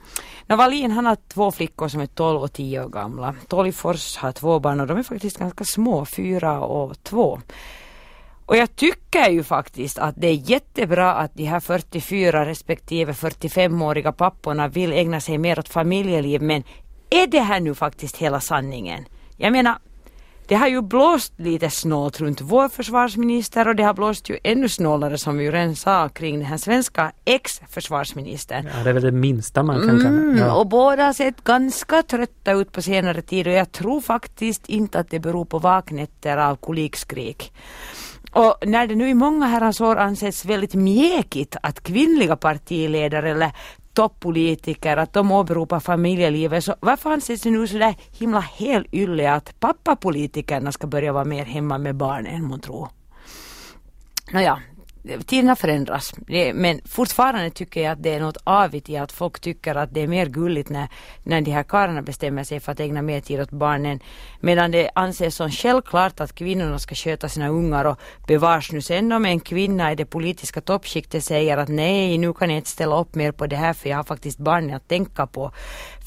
Nå, 0.47 0.57
Wallin 0.57 0.91
han 0.91 1.07
har 1.07 1.17
två 1.35 1.53
flickor 1.53 1.89
som 1.89 2.01
är 2.01 2.07
12 2.07 2.43
och 2.43 2.53
10 2.53 2.85
år 2.85 2.89
gamla. 2.89 3.35
Tolgfors 3.49 4.17
har 4.17 4.33
två 4.33 4.59
barn 4.59 4.81
och 4.81 4.87
de 4.87 4.99
är 4.99 5.03
faktiskt 5.03 5.39
ganska 5.39 5.65
små, 5.65 6.05
fyra 6.05 6.61
och 6.61 7.03
två. 7.03 7.41
Och 8.51 8.57
jag 8.57 8.77
tycker 8.77 9.31
ju 9.31 9.43
faktiskt 9.43 9.99
att 9.99 10.15
det 10.19 10.27
är 10.27 10.51
jättebra 10.51 11.15
att 11.15 11.35
de 11.35 11.45
här 11.45 11.61
44 11.61 12.47
respektive 12.47 13.13
45-åriga 13.13 14.13
papporna 14.13 14.69
vill 14.69 14.93
ägna 14.93 15.21
sig 15.21 15.39
mer 15.39 15.59
åt 15.59 15.69
familjeliv 15.69 16.43
men 16.43 16.63
är 17.11 17.27
det 17.27 17.41
här 17.41 17.61
nu 17.61 17.75
faktiskt 17.75 18.17
hela 18.17 18.41
sanningen? 18.41 19.05
Jag 19.37 19.53
menar, 19.53 19.79
det 20.49 20.55
har 20.55 20.69
ju 20.69 20.83
blåst 20.83 21.33
lite 21.37 21.71
snålt 21.71 22.21
runt 22.21 22.41
vår 22.41 22.69
försvarsminister 22.69 23.69
och 23.69 23.77
det 23.77 23.83
har 23.83 23.95
blåst 23.95 24.31
ju 24.31 24.39
ännu 24.45 24.69
snålare 24.69 25.19
som 25.19 25.39
vi 25.39 25.45
ju 25.45 25.51
redan 25.51 25.77
sa 25.77 26.09
kring 26.09 26.39
den 26.39 26.47
här 26.47 26.57
svenska 26.57 27.13
ex-försvarsministern. 27.25 28.69
Ja, 28.77 28.83
det 28.85 28.91
är 28.91 28.95
väl 28.95 29.03
det 29.03 29.13
minsta 29.13 29.63
man 29.63 29.81
kan 29.81 29.91
Mm, 29.91 30.03
kalla. 30.03 30.47
Ja. 30.47 30.55
och 30.55 30.67
båda 30.67 31.05
har 31.05 31.13
sett 31.13 31.45
ganska 31.45 32.03
trötta 32.03 32.53
ut 32.53 32.73
på 32.73 32.83
senare 32.83 33.23
tid 33.23 33.47
och 33.47 33.53
jag 33.53 33.73
tror 33.73 34.01
faktiskt 34.01 34.69
inte 34.69 34.99
att 34.99 35.11
det 35.11 35.19
beror 35.21 35.45
på 35.45 35.59
vaknätter 35.59 36.37
av 36.37 36.57
kolikskrik. 36.57 37.53
Och 38.33 38.57
när 38.67 38.87
det 38.87 38.95
nu 38.95 39.09
i 39.09 39.15
många 39.15 39.47
herrans 39.47 39.81
år 39.81 39.97
anses 39.97 40.45
väldigt 40.45 40.75
mjäkigt 40.75 41.57
att 41.63 41.83
kvinnliga 41.83 42.37
partiledare 42.37 43.31
eller 43.31 43.53
toppolitiker 43.93 44.97
att 44.97 45.13
de 45.13 45.33
åberopar 45.33 45.81
familjelivet 45.81 46.65
så 46.65 46.75
varför 46.81 47.11
anses 47.11 47.41
det 47.41 47.51
nu 47.51 47.67
sådär 47.67 47.95
himla 48.19 48.41
helylle 48.41 49.33
att 49.33 49.61
pappapolitikerna 49.61 50.73
ska 50.73 50.87
börja 50.87 51.13
vara 51.13 51.25
mer 51.25 51.45
hemma 51.45 51.79
med 51.79 51.97
barnen, 51.97 52.49
man 52.49 52.61
tror? 52.61 52.89
Nåja, 54.33 54.63
tiderna 55.27 55.57
förändras. 55.57 56.15
Det, 56.27 56.55
men 56.55 56.81
fortfarande 56.85 57.51
tycker 57.51 57.83
jag 57.83 57.93
att 57.93 58.03
det 58.03 58.15
är 58.15 58.21
något 58.21 58.37
avigt 58.45 58.89
i 58.89 58.97
att 58.97 59.13
folk 59.13 59.41
tycker 59.41 59.75
att 59.75 59.95
det 59.95 60.01
är 60.01 60.07
mer 60.07 60.27
gulligt 60.27 60.69
när, 60.69 60.89
när 61.23 61.41
de 61.41 61.51
här 61.51 61.63
karlarna 61.63 62.03
bestämmer 62.03 62.45
sig 62.45 62.61
för 62.61 62.73
att 62.73 62.81
ägna 62.81 63.03
mer 63.03 63.21
tid 63.21 63.41
åt 63.41 63.51
barnen. 63.51 64.01
Medan 64.41 64.71
det 64.71 64.91
anses 64.95 65.35
som 65.35 65.51
självklart 65.51 66.21
att 66.21 66.35
kvinnorna 66.35 66.79
ska 66.79 66.95
sköta 66.95 67.29
sina 67.29 67.49
ungar 67.49 67.85
och 67.85 68.01
bevars 68.27 68.73
nu 68.73 68.83
sen 68.83 69.13
om 69.13 69.25
en 69.25 69.41
kvinna 69.41 69.93
i 69.93 69.95
det 69.95 70.07
politiska 70.07 70.61
toppskiktet 70.61 71.25
säger 71.25 71.57
att 71.57 71.69
nej, 71.69 72.19
nu 72.19 72.33
kan 72.33 72.51
jag 72.51 72.57
inte 72.57 72.71
ställa 72.71 73.01
upp 73.01 73.15
mer 73.15 73.33
på 73.33 73.47
det 73.47 73.57
här 73.57 73.73
för 73.73 73.91
jag 73.91 73.97
har 73.97 74.05
faktiskt 74.05 74.39
barnen 74.39 74.77
att 74.77 74.89
tänka 74.89 75.27
på. 75.27 75.53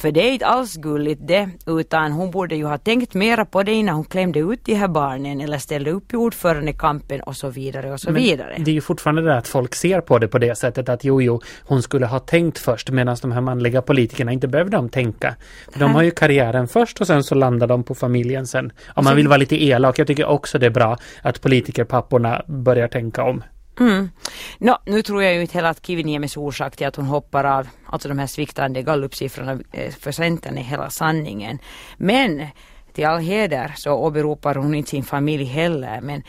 För 0.02 0.12
det 0.12 0.30
är 0.30 0.34
inte 0.34 0.46
alls 0.46 0.76
gulligt 0.76 1.28
det, 1.28 1.50
utan 1.66 2.12
hon 2.12 2.32
borde 2.32 2.56
ju 2.56 2.66
ha 2.66 2.78
tänkt 2.78 3.14
mera 3.14 3.46
på 3.46 3.64
det 3.64 3.72
innan 3.72 3.96
hon 3.96 4.06
klämde 4.06 4.40
ut 4.40 4.66
de 4.66 4.74
här 4.76 4.88
barnen 4.88 5.42
eller 5.42 5.58
ställde 5.58 5.92
upp 5.92 6.14
i 6.14 6.16
ordförandekampen 6.16 7.22
och 7.22 7.36
så 7.36 7.50
vidare 7.50 7.94
och 7.94 8.00
så 8.00 8.12
vidare. 8.12 8.56
Fortfarande 8.84 9.22
det 9.22 9.38
att 9.38 9.48
folk 9.48 9.76
ser 9.76 10.02
på 10.02 10.20
det 10.20 10.28
på 10.28 10.40
det 10.40 10.56
sättet 10.56 10.90
att 10.90 11.04
jo, 11.04 11.22
jo, 11.22 11.42
hon 11.64 11.84
skulle 11.84 12.06
ha 12.06 12.20
tänkt 12.20 12.60
först 12.60 12.90
medan 12.90 13.18
de 13.22 13.32
här 13.32 13.42
manliga 13.42 13.82
politikerna 13.82 14.32
inte 14.32 14.48
behövde 14.48 14.78
de 14.78 14.90
tänka. 14.90 15.36
För 15.72 15.80
de 15.80 15.96
har 15.96 16.04
ju 16.04 16.12
karriären 16.12 16.68
först 16.68 17.02
och 17.02 17.08
sen 17.08 17.24
så 17.24 17.36
landar 17.36 17.68
de 17.68 17.84
på 17.84 17.96
familjen 17.96 18.48
sen. 18.48 18.72
Om 18.88 19.04
man 19.04 19.16
vill 19.16 19.28
vara 19.28 19.38
lite 19.38 19.64
elak, 19.64 20.00
jag 20.00 20.08
tycker 20.08 20.26
också 20.26 20.60
det 20.60 20.66
är 20.66 20.70
bra 20.70 20.98
att 21.22 21.42
politikerpapporna 21.42 22.44
börjar 22.48 22.88
tänka 22.88 23.24
om. 23.24 23.44
Mm. 23.80 24.10
No, 24.58 24.76
nu 24.86 25.02
tror 25.02 25.24
jag 25.24 25.34
ju 25.34 25.42
inte 25.42 25.54
heller 25.54 25.70
att 25.70 25.86
Kiviniemes 25.86 26.38
orsak 26.38 26.76
till 26.76 26.88
att 26.88 26.96
hon 26.96 27.06
hoppar 27.06 27.44
av, 27.44 27.68
alltså 27.86 28.10
de 28.10 28.20
här 28.20 28.28
sviktande 28.28 28.82
gallupsiffrorna 28.82 29.60
eh, 29.72 29.92
för 29.92 30.12
Centern 30.12 30.58
är 30.58 30.62
hela 30.62 30.90
sanningen. 30.90 31.60
Men 31.98 32.48
till 32.94 33.06
all 33.06 33.20
heder 33.20 33.74
så 33.76 33.92
åberopar 33.92 34.56
hon 34.56 34.76
inte 34.76 34.90
sin 34.90 35.04
familj 35.04 35.44
heller. 35.44 36.02
Men 36.02 36.24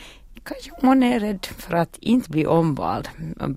kanske 0.45 0.71
hon 0.81 1.03
är 1.03 1.19
rädd 1.19 1.45
för 1.45 1.75
att 1.75 1.97
inte 1.97 2.29
bli 2.29 2.45
omvald, 2.45 3.09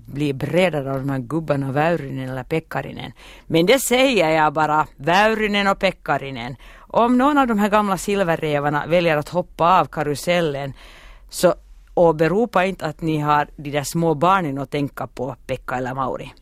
bli 0.05 0.33
bredare 0.33 0.91
av 0.91 0.99
de 0.99 1.09
här 1.09 1.19
gubbarna 1.19 1.71
Väyrynen 1.71 2.29
eller 2.29 2.43
Pekkarinen. 2.43 3.11
Men 3.47 3.65
det 3.65 3.79
säger 3.79 4.29
jag 4.29 4.53
bara, 4.53 4.87
Väyrynen 4.95 5.67
och 5.67 5.79
Pekkarinen. 5.79 6.55
Om 6.77 7.17
någon 7.17 7.37
av 7.37 7.47
de 7.47 7.59
här 7.59 7.69
gamla 7.69 7.97
silverrävarna 7.97 8.85
väljer 8.87 9.17
att 9.17 9.29
hoppa 9.29 9.79
av 9.79 9.85
karusellen 9.85 10.73
så 11.29 11.53
åberopa 11.93 12.65
inte 12.65 12.85
att 12.85 13.01
ni 13.01 13.17
har 13.17 13.47
de 13.55 13.71
där 13.71 13.83
små 13.83 14.13
barnen 14.13 14.57
att 14.57 14.71
tänka 14.71 15.07
på, 15.07 15.35
Pekka 15.47 15.75
eller 15.75 15.93
Mauri. 15.93 16.33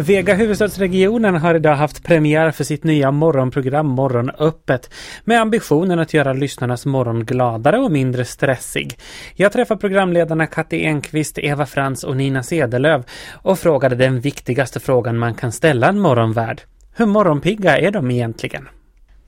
Vega 0.00 0.34
huvudstadsregionen 0.34 1.34
har 1.34 1.54
idag 1.54 1.74
haft 1.74 2.04
premiär 2.04 2.50
för 2.50 2.64
sitt 2.64 2.84
nya 2.84 3.10
morgonprogram 3.10 3.86
Morgonöppet 3.86 4.94
med 5.24 5.40
ambitionen 5.40 5.98
att 5.98 6.14
göra 6.14 6.32
lyssnarnas 6.32 6.86
morgon 6.86 7.24
gladare 7.24 7.78
och 7.78 7.92
mindre 7.92 8.24
stressig. 8.24 8.98
Jag 9.34 9.52
träffar 9.52 9.76
programledarna 9.76 10.46
Katti 10.46 10.84
Enqvist, 10.84 11.38
Eva 11.38 11.66
Frans 11.66 12.04
och 12.04 12.16
Nina 12.16 12.42
Sedelöv 12.42 13.04
och 13.32 13.58
frågade 13.58 13.96
den 13.96 14.20
viktigaste 14.20 14.80
frågan 14.80 15.18
man 15.18 15.34
kan 15.34 15.52
ställa 15.52 15.88
en 15.88 16.00
morgonvärd. 16.00 16.60
Hur 16.96 17.06
morgonpigga 17.06 17.78
är 17.78 17.90
de 17.90 18.10
egentligen? 18.10 18.68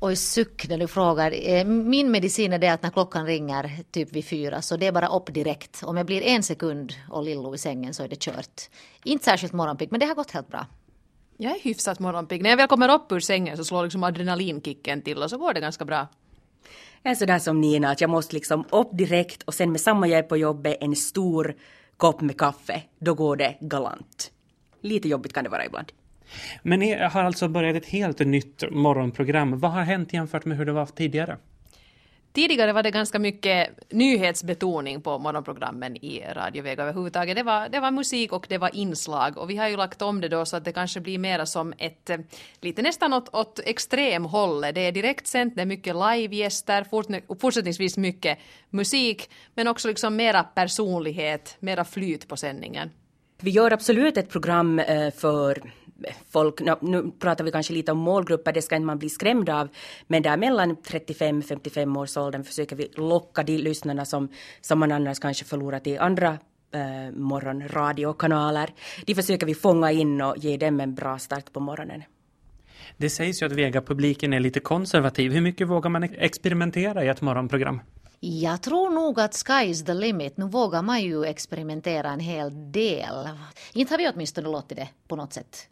Oj, 0.03 0.17
suck 0.17 0.69
när 0.69 0.79
du 0.79 0.87
frågar. 0.87 1.49
Eh, 1.49 1.65
min 1.65 2.11
medicin 2.11 2.53
är 2.53 2.59
det 2.59 2.69
att 2.69 2.83
när 2.83 2.91
klockan 2.91 3.27
ringer 3.27 3.71
typ 3.91 4.13
vid 4.13 4.25
fyra 4.25 4.63
så 4.63 4.77
det 4.77 4.87
är 4.87 4.93
bara 4.93 5.09
upp 5.09 5.35
direkt. 5.35 5.83
Om 5.83 5.97
jag 5.97 6.07
blir 6.07 6.23
en 6.23 6.43
sekund 6.43 6.93
och 7.11 7.23
Lillo 7.23 7.55
i 7.55 7.59
sängen 7.59 7.95
så 7.95 8.03
är 8.03 8.09
det 8.09 8.21
kört. 8.21 8.71
Inte 9.05 9.25
särskilt 9.25 9.53
morgonpigg 9.53 9.91
men 9.91 10.01
det 10.01 10.07
har 10.07 10.15
gått 10.15 10.31
helt 10.31 10.49
bra. 10.49 10.67
Jag 11.37 11.57
är 11.57 11.61
hyfsat 11.61 11.99
morgonpigg. 11.99 12.43
När 12.43 12.51
jag 12.51 12.57
väl 12.57 12.69
kommer 12.69 12.95
upp 12.95 13.13
ur 13.13 13.21
sängen 13.21 13.57
så 13.57 13.65
slår 13.65 13.83
liksom 13.85 14.05
adrenalinkicken 14.05 15.03
till 15.03 15.23
och 15.23 15.31
så 15.31 15.39
går 15.39 15.55
det 15.55 15.61
ganska 15.61 15.85
bra. 15.85 16.09
Jag 17.03 17.11
är 17.11 17.15
sådär 17.15 17.39
som 17.39 17.61
Nina, 17.61 17.91
att 17.91 18.01
jag 18.01 18.11
måste 18.11 18.35
liksom 18.35 18.65
upp 18.71 18.89
direkt 18.93 19.43
och 19.43 19.55
sen 19.55 19.73
med 19.73 19.81
samma 19.81 20.09
jag 20.09 20.19
är 20.19 20.23
på 20.23 20.37
jobbet 20.37 20.77
en 20.81 20.97
stor 20.97 21.55
kopp 21.97 22.21
med 22.21 22.39
kaffe. 22.39 22.83
Då 22.99 23.15
går 23.15 23.37
det 23.37 23.57
galant. 23.61 24.31
Lite 24.81 25.09
jobbigt 25.09 25.33
kan 25.33 25.45
det 25.45 25.51
vara 25.51 25.67
ibland. 25.67 25.93
Men 26.63 26.81
ni 26.81 26.95
har 26.95 27.23
alltså 27.23 27.49
börjat 27.49 27.77
ett 27.77 27.87
helt 27.87 28.19
nytt 28.19 28.65
morgonprogram. 28.71 29.59
Vad 29.59 29.71
har 29.71 29.83
hänt 29.83 30.13
jämfört 30.13 30.45
med 30.45 30.59
hur 30.59 30.65
det 30.65 30.73
var 30.73 30.87
tidigare? 30.87 31.37
Tidigare 32.33 32.73
var 32.73 32.83
det 32.83 32.91
ganska 32.91 33.19
mycket 33.19 33.69
nyhetsbetoning 33.93 35.01
på 35.01 35.19
morgonprogrammen 35.19 35.97
i 35.97 36.25
Radio 36.33 36.63
Vega 36.63 36.83
överhuvudtaget. 36.83 37.37
Det 37.37 37.43
var, 37.43 37.69
det 37.69 37.81
var 37.81 37.91
musik 37.91 38.33
och 38.33 38.47
det 38.49 38.59
var 38.59 38.77
inslag 38.77 39.39
och 39.39 39.51
vi 39.51 39.57
har 39.57 39.69
ju 39.69 39.77
lagt 39.77 40.03
om 40.03 40.21
det 40.21 40.29
då 40.29 40.45
så 40.45 40.57
att 40.57 40.65
det 40.65 40.73
kanske 40.73 41.01
blir 41.01 41.19
mera 41.19 41.47
som 41.47 41.75
ett, 41.79 42.11
eh, 42.11 42.19
lite 42.61 42.83
nästan 42.83 43.13
åt, 43.13 43.35
åt 43.35 43.61
extremhållet. 43.65 44.75
Det 44.75 44.81
är 44.81 44.93
direkt 44.93 45.27
sänt, 45.27 45.57
det 45.57 45.63
är 45.63 45.67
mycket 45.67 45.95
livegäster, 45.97 46.87
fortsättningsvis 47.41 47.97
mycket 47.97 48.39
musik, 48.71 49.31
men 49.55 49.69
också 49.69 49.89
liksom 49.89 50.17
mera 50.17 50.43
personlighet, 50.43 51.57
mera 51.61 51.85
flyt 51.85 52.29
på 52.29 52.37
sändningen. 52.37 52.91
Vi 53.41 53.51
gör 53.51 53.71
absolut 53.71 54.17
ett 54.17 54.31
program 54.31 54.79
eh, 54.79 55.11
för 55.11 55.63
folk, 56.31 56.61
nu 56.81 57.11
pratar 57.19 57.45
vi 57.45 57.51
kanske 57.51 57.73
lite 57.73 57.93
om 57.93 57.99
målgrupper, 57.99 58.53
det 58.53 58.63
ska 58.63 58.77
inte 58.77 58.87
man 58.87 58.99
bli 58.99 59.09
skrämd 59.09 59.49
av, 59.49 59.69
men 60.07 60.23
där 60.23 60.37
mellan 60.37 60.77
35-55 60.77 61.99
års 61.99 62.17
åldern 62.17 62.45
försöker 62.45 62.77
vi 62.77 62.89
locka 62.95 63.43
de 63.43 63.59
lyssnarna 63.59 64.05
som, 64.05 64.29
som 64.61 64.79
man 64.79 64.93
annars 64.93 65.19
kanske 65.19 65.45
förlorar 65.45 65.81
till 65.81 65.99
andra 65.99 66.39
eh, 66.75 67.13
morgonradiokanaler. 67.13 68.71
De 69.07 69.15
försöker 69.15 69.47
vi 69.47 69.55
fånga 69.55 69.93
in 69.93 70.21
och 70.21 70.39
ge 70.39 70.57
dem 70.57 70.81
en 70.81 70.95
bra 70.95 71.19
start 71.19 71.53
på 71.53 71.61
morgonen. 71.61 72.03
Det 72.97 73.11
sägs 73.11 73.43
ju 73.43 73.47
att 73.47 73.53
Vega-publiken 73.53 74.33
är 74.33 74.41
lite 74.41 74.61
konservativ. 74.61 75.33
Hur 75.33 75.41
mycket 75.41 75.69
vågar 75.69 75.91
man 75.91 76.03
experimentera 76.03 77.05
i 77.05 77.09
ett 77.09 77.21
morgonprogram? 77.21 77.81
Jag 78.21 78.63
tror 78.63 78.91
nog 78.91 79.21
att 79.21 79.35
sky 79.35 79.65
is 79.65 79.85
the 79.85 79.95
limit. 79.95 80.37
Nu 80.37 80.49
vågar 80.49 80.83
man 80.83 81.03
ju 81.03 81.25
experimentera 81.25 82.11
en 82.11 82.21
hel 82.21 82.73
del. 82.73 83.29
Inte 83.73 83.93
har 83.93 83.99
vi 83.99 84.11
åtminstone 84.15 84.49
låtit 84.49 84.77
det 84.77 84.89
på 85.09 85.17
något 85.17 85.33
sätt 85.33 85.69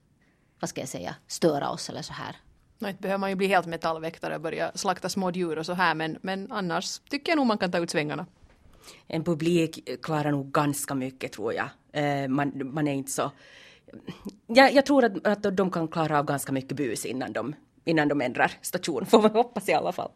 vad 0.61 0.71
ska 0.71 0.81
jag 0.81 0.89
säga, 0.89 1.15
störa 1.27 1.71
oss 1.71 1.91
eller 1.91 2.03
så 2.03 2.13
här. 2.13 2.37
Nej, 2.79 2.91
inte 2.91 3.03
behöver 3.03 3.19
man 3.19 3.31
ju 3.31 3.37
bli 3.37 3.47
helt 3.47 3.67
metallväktare 3.67 4.35
och 4.35 4.41
börja 4.41 4.73
slakta 4.75 5.09
små 5.09 5.31
djur 5.31 5.59
och 5.59 5.67
så 5.67 5.73
här 5.73 5.95
men, 5.95 6.19
men 6.23 6.53
annars 6.53 6.99
tycker 6.99 7.33
jag 7.33 7.37
nog 7.37 7.47
man 7.47 7.59
kan 7.59 7.71
ta 7.71 7.79
ut 7.79 7.91
svängarna. 7.91 8.27
En 9.07 9.25
publik 9.25 9.89
klarar 10.03 10.31
nog 10.31 10.53
ganska 10.53 10.95
mycket 10.95 11.33
tror 11.33 11.55
jag. 11.55 11.69
Eh, 11.93 12.29
man, 12.29 12.53
man 12.65 12.89
är 12.89 12.95
inte 12.95 13.11
så... 13.11 13.31
Jag, 14.47 14.73
jag 14.73 14.87
tror 14.87 15.05
att, 15.05 15.27
att 15.27 15.57
de 15.57 15.71
kan 15.71 15.89
klara 15.89 16.19
av 16.19 16.25
ganska 16.25 16.53
mycket 16.53 16.77
bus 16.77 17.05
innan 17.05 17.33
de, 17.33 17.55
innan 17.85 18.09
de 18.09 18.21
ändrar 18.21 18.53
station, 18.61 19.07
får 19.11 19.23
man 19.23 19.31
hoppas 19.31 19.69
i 19.69 19.73
alla 19.73 19.93
fall. 19.93 20.11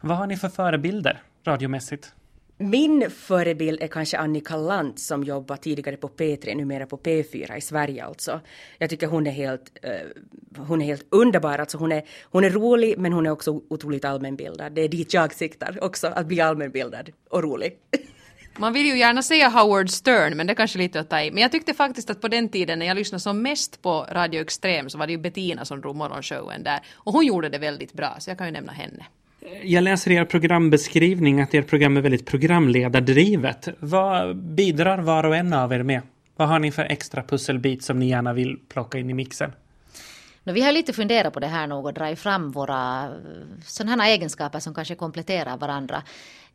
Vad 0.00 0.16
har 0.16 0.26
ni 0.26 0.36
för 0.36 0.48
förebilder 0.48 1.22
radiomässigt? 1.44 2.12
Min 2.58 3.10
förebild 3.10 3.82
är 3.82 3.86
kanske 3.86 4.18
Annika 4.18 4.56
Lant 4.56 5.00
som 5.00 5.24
jobbar 5.24 5.56
tidigare 5.56 5.96
på 5.96 6.08
P3, 6.08 6.54
numera 6.54 6.86
på 6.86 6.96
P4 6.96 7.56
i 7.56 7.60
Sverige 7.60 8.04
alltså. 8.04 8.40
Jag 8.78 8.90
tycker 8.90 9.06
hon 9.06 9.26
är 9.26 9.30
helt, 9.30 9.78
uh, 9.84 10.62
hon 10.64 10.82
är 10.82 10.86
helt 10.86 11.06
underbar, 11.10 11.58
alltså 11.58 11.78
hon 11.78 11.92
är, 11.92 12.02
hon 12.22 12.44
är 12.44 12.50
rolig 12.50 12.98
men 12.98 13.12
hon 13.12 13.26
är 13.26 13.30
också 13.30 13.60
otroligt 13.70 14.04
allmänbildad. 14.04 14.72
Det 14.72 14.80
är 14.80 14.88
dit 14.88 15.14
jag 15.14 15.34
siktar 15.34 15.84
också, 15.84 16.06
att 16.06 16.26
bli 16.26 16.40
allmänbildad 16.40 17.10
och 17.30 17.42
rolig. 17.42 17.78
Man 18.58 18.72
vill 18.72 18.86
ju 18.86 18.98
gärna 18.98 19.22
säga 19.22 19.48
Howard 19.48 19.90
Stern, 19.90 20.36
men 20.36 20.46
det 20.46 20.52
är 20.52 20.54
kanske 20.54 20.78
lite 20.78 21.00
att 21.00 21.10
ta 21.10 21.20
i. 21.20 21.30
Men 21.30 21.42
jag 21.42 21.52
tyckte 21.52 21.74
faktiskt 21.74 22.10
att 22.10 22.20
på 22.20 22.28
den 22.28 22.48
tiden 22.48 22.78
när 22.78 22.86
jag 22.86 22.94
lyssnade 22.96 23.20
som 23.20 23.42
mest 23.42 23.82
på 23.82 24.06
Radio 24.10 24.40
Extrem 24.40 24.90
så 24.90 24.98
var 24.98 25.06
det 25.06 25.12
ju 25.12 25.18
Bettina 25.18 25.64
som 25.64 25.80
drog 25.80 25.96
morgonshowen 25.96 26.62
där. 26.62 26.80
Och 26.94 27.12
hon 27.12 27.26
gjorde 27.26 27.48
det 27.48 27.58
väldigt 27.58 27.92
bra, 27.92 28.16
så 28.18 28.30
jag 28.30 28.38
kan 28.38 28.46
ju 28.46 28.52
nämna 28.52 28.72
henne. 28.72 29.04
Jag 29.62 29.84
läser 29.84 30.10
i 30.10 30.14
er 30.14 30.24
programbeskrivning 30.24 31.40
att 31.40 31.54
ert 31.54 31.66
program 31.66 31.96
är 31.96 32.00
väldigt 32.00 32.26
programledardrivet. 32.26 33.68
Vad 33.78 34.36
bidrar 34.36 34.98
var 34.98 35.24
och 35.24 35.36
en 35.36 35.52
av 35.52 35.72
er 35.72 35.82
med? 35.82 36.02
Vad 36.36 36.48
har 36.48 36.58
ni 36.58 36.70
för 36.70 36.84
extra 36.84 37.22
pusselbit 37.22 37.82
som 37.82 37.98
ni 37.98 38.08
gärna 38.08 38.32
vill 38.32 38.58
plocka 38.68 38.98
in 38.98 39.10
i 39.10 39.14
mixen? 39.14 39.52
Vi 40.46 40.60
har 40.60 40.72
lite 40.72 40.92
funderat 40.92 41.32
på 41.32 41.40
det 41.40 41.46
här 41.46 41.66
nog 41.66 41.86
och 41.86 41.94
dragit 41.94 42.18
fram 42.18 42.50
våra 42.50 43.04
eh, 43.04 43.60
sådana 43.66 44.08
egenskaper 44.08 44.60
som 44.60 44.74
kanske 44.74 44.94
kompletterar 44.94 45.56
varandra. 45.56 46.02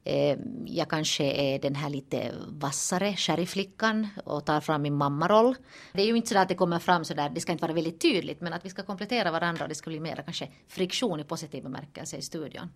Eh, 0.03 0.37
jag 0.65 0.89
kanske 0.89 1.23
är 1.23 1.59
den 1.59 1.75
här 1.75 1.89
lite 1.89 2.31
vassare 2.47 3.15
sherryflickan 3.15 4.07
och 4.23 4.45
tar 4.45 4.61
fram 4.61 4.81
min 4.81 4.95
mammaroll. 4.95 5.55
Det 5.93 6.01
är 6.01 6.05
ju 6.05 6.17
inte 6.17 6.27
så 6.27 6.37
att 6.37 6.47
det 6.47 6.55
kommer 6.55 6.79
fram 6.79 7.05
så 7.05 7.13
där, 7.13 7.29
det 7.29 7.39
ska 7.41 7.51
inte 7.51 7.61
vara 7.61 7.73
väldigt 7.73 8.01
tydligt, 8.01 8.41
men 8.41 8.53
att 8.53 8.65
vi 8.65 8.69
ska 8.69 8.83
komplettera 8.83 9.31
varandra 9.31 9.65
och 9.65 9.69
det 9.69 9.75
ska 9.75 9.89
bli 9.89 9.99
mer 9.99 10.21
kanske 10.25 10.47
friktion 10.67 11.19
i 11.19 11.23
positiv 11.23 11.63
bemärkelse 11.63 12.17
i 12.17 12.21
studion. 12.21 12.69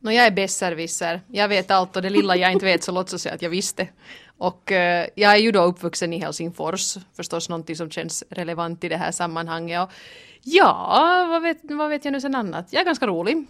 No, 0.00 0.10
jag 0.10 0.26
är 0.26 0.30
besserwisser. 0.30 1.20
Jag 1.28 1.48
vet 1.48 1.70
allt 1.70 1.96
och 1.96 2.02
det 2.02 2.10
lilla 2.10 2.36
jag 2.36 2.52
inte 2.52 2.64
vet 2.64 2.82
så 2.82 2.92
låtsas 2.92 3.26
jag 3.26 3.34
att 3.34 3.42
jag 3.42 3.50
visste. 3.50 3.88
Och 4.38 4.70
uh, 4.70 4.76
jag 5.14 5.32
är 5.32 5.36
ju 5.36 5.52
då 5.52 5.62
uppvuxen 5.62 6.12
i 6.12 6.18
Helsingfors, 6.18 6.96
förstås 7.16 7.48
någonting 7.48 7.76
som 7.76 7.90
känns 7.90 8.24
relevant 8.30 8.84
i 8.84 8.88
det 8.88 8.96
här 8.96 9.10
sammanhanget. 9.10 9.82
Och 9.82 9.90
ja, 10.42 11.26
vad 11.30 11.42
vet, 11.42 11.58
vad 11.62 11.90
vet 11.90 12.04
jag 12.04 12.12
nu 12.12 12.20
sen 12.20 12.34
annat? 12.34 12.66
Jag 12.70 12.80
är 12.80 12.84
ganska 12.84 13.06
rolig. 13.06 13.46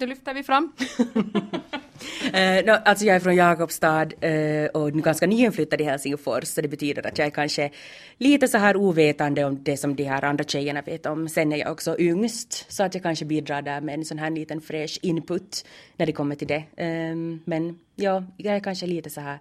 Det 0.00 0.06
lyfter 0.06 0.34
vi 0.34 0.42
fram. 0.42 0.64
uh, 0.98 2.66
no, 2.66 2.70
alltså 2.84 3.04
jag 3.04 3.16
är 3.16 3.20
från 3.20 3.36
Jakobstad 3.36 4.04
uh, 4.04 4.66
och 4.66 4.92
ganska 4.92 5.26
nyinflyttad 5.26 5.80
i 5.80 5.84
Helsingfors 5.84 6.44
så 6.44 6.60
det 6.60 6.68
betyder 6.68 7.06
att 7.06 7.18
jag 7.18 7.26
är 7.26 7.30
kanske 7.30 7.70
lite 8.18 8.48
så 8.48 8.58
här 8.58 8.76
ovetande 8.76 9.44
om 9.44 9.62
det 9.62 9.76
som 9.76 9.96
de 9.96 10.04
här 10.04 10.24
andra 10.24 10.44
tjejerna 10.44 10.82
vet 10.82 11.06
om. 11.06 11.28
Sen 11.28 11.52
är 11.52 11.56
jag 11.56 11.72
också 11.72 11.96
yngst 11.98 12.72
så 12.72 12.82
att 12.82 12.94
jag 12.94 13.02
kanske 13.02 13.24
bidrar 13.24 13.62
där 13.62 13.80
med 13.80 13.94
en 13.94 14.04
sån 14.04 14.18
här 14.18 14.30
liten 14.30 14.60
fräsch 14.60 14.98
input 15.02 15.64
när 15.96 16.06
det 16.06 16.12
kommer 16.12 16.34
till 16.34 16.48
det. 16.48 16.64
Um, 17.12 17.42
men 17.44 17.78
ja, 17.96 18.24
jag 18.36 18.56
är 18.56 18.60
kanske 18.60 18.86
lite 18.86 19.10
så 19.10 19.20
här 19.20 19.38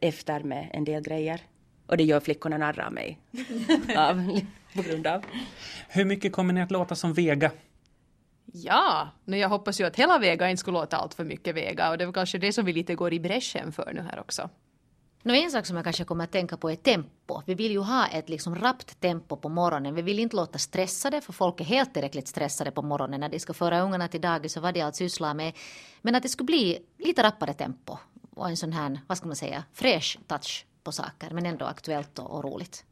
efter 0.00 0.40
med 0.40 0.68
en 0.72 0.84
del 0.84 1.02
grejer. 1.02 1.40
Och 1.86 1.96
det 1.96 2.04
gör 2.04 2.20
flickorna 2.20 2.58
narr 2.58 2.80
av 2.80 2.92
mig. 2.92 3.18
av, 3.96 4.40
på 4.74 4.82
grund 4.82 5.06
av. 5.06 5.24
Hur 5.88 6.04
mycket 6.04 6.32
kommer 6.32 6.54
ni 6.54 6.62
att 6.62 6.70
låta 6.70 6.94
som 6.94 7.12
Vega? 7.14 7.50
Ja, 8.52 9.08
men 9.24 9.38
jag 9.38 9.48
hoppas 9.48 9.80
ju 9.80 9.84
att 9.84 9.96
hela 9.96 10.18
Vega 10.18 10.50
inte 10.50 10.60
skulle 10.60 10.78
låta 10.78 10.96
allt 10.96 11.14
för 11.14 11.24
mycket 11.24 11.54
Vega 11.54 11.90
och 11.90 11.98
det 11.98 12.06
var 12.06 12.12
kanske 12.12 12.38
det 12.38 12.52
som 12.52 12.64
vi 12.64 12.72
lite 12.72 12.94
går 12.94 13.12
i 13.12 13.20
bräschen 13.20 13.72
för 13.72 13.92
nu 13.94 14.00
här 14.00 14.20
också. 14.20 14.50
No, 15.24 15.32
en 15.32 15.50
sak 15.50 15.66
som 15.66 15.76
jag 15.76 15.84
kanske 15.84 16.04
kommer 16.04 16.24
att 16.24 16.32
tänka 16.32 16.56
på 16.56 16.70
är 16.70 16.76
tempo. 16.76 17.42
Vi 17.46 17.54
vill 17.54 17.72
ju 17.72 17.78
ha 17.78 18.06
ett 18.06 18.28
liksom 18.28 18.56
rappt 18.56 19.00
tempo 19.00 19.36
på 19.36 19.48
morgonen. 19.48 19.94
Vi 19.94 20.02
vill 20.02 20.18
inte 20.18 20.36
låta 20.36 20.58
stressade, 20.58 21.20
för 21.20 21.32
folk 21.32 21.60
är 21.60 21.64
helt 21.64 21.94
tillräckligt 21.94 22.28
stressade 22.28 22.70
på 22.70 22.82
morgonen 22.82 23.20
när 23.20 23.28
de 23.28 23.38
ska 23.38 23.54
föra 23.54 23.80
ungarna 23.80 24.08
till 24.08 24.20
dagis 24.20 24.56
och 24.56 24.62
vad 24.62 24.74
de 24.74 24.80
allt 24.82 24.96
sysslar 24.96 25.34
med. 25.34 25.52
Men 26.00 26.14
att 26.14 26.22
det 26.22 26.28
skulle 26.28 26.46
bli 26.46 26.78
lite 26.98 27.22
rappare 27.22 27.54
tempo 27.54 27.98
och 28.30 28.48
en 28.48 28.56
sån 28.56 28.72
här, 28.72 29.00
vad 29.06 29.18
ska 29.18 29.26
man 29.26 29.36
säga, 29.36 29.64
fräsch 29.72 30.18
touch 30.26 30.66
på 30.84 30.92
saker, 30.92 31.30
men 31.30 31.46
ändå 31.46 31.64
aktuellt 31.64 32.18
och, 32.18 32.30
och 32.30 32.44
roligt. 32.44 32.84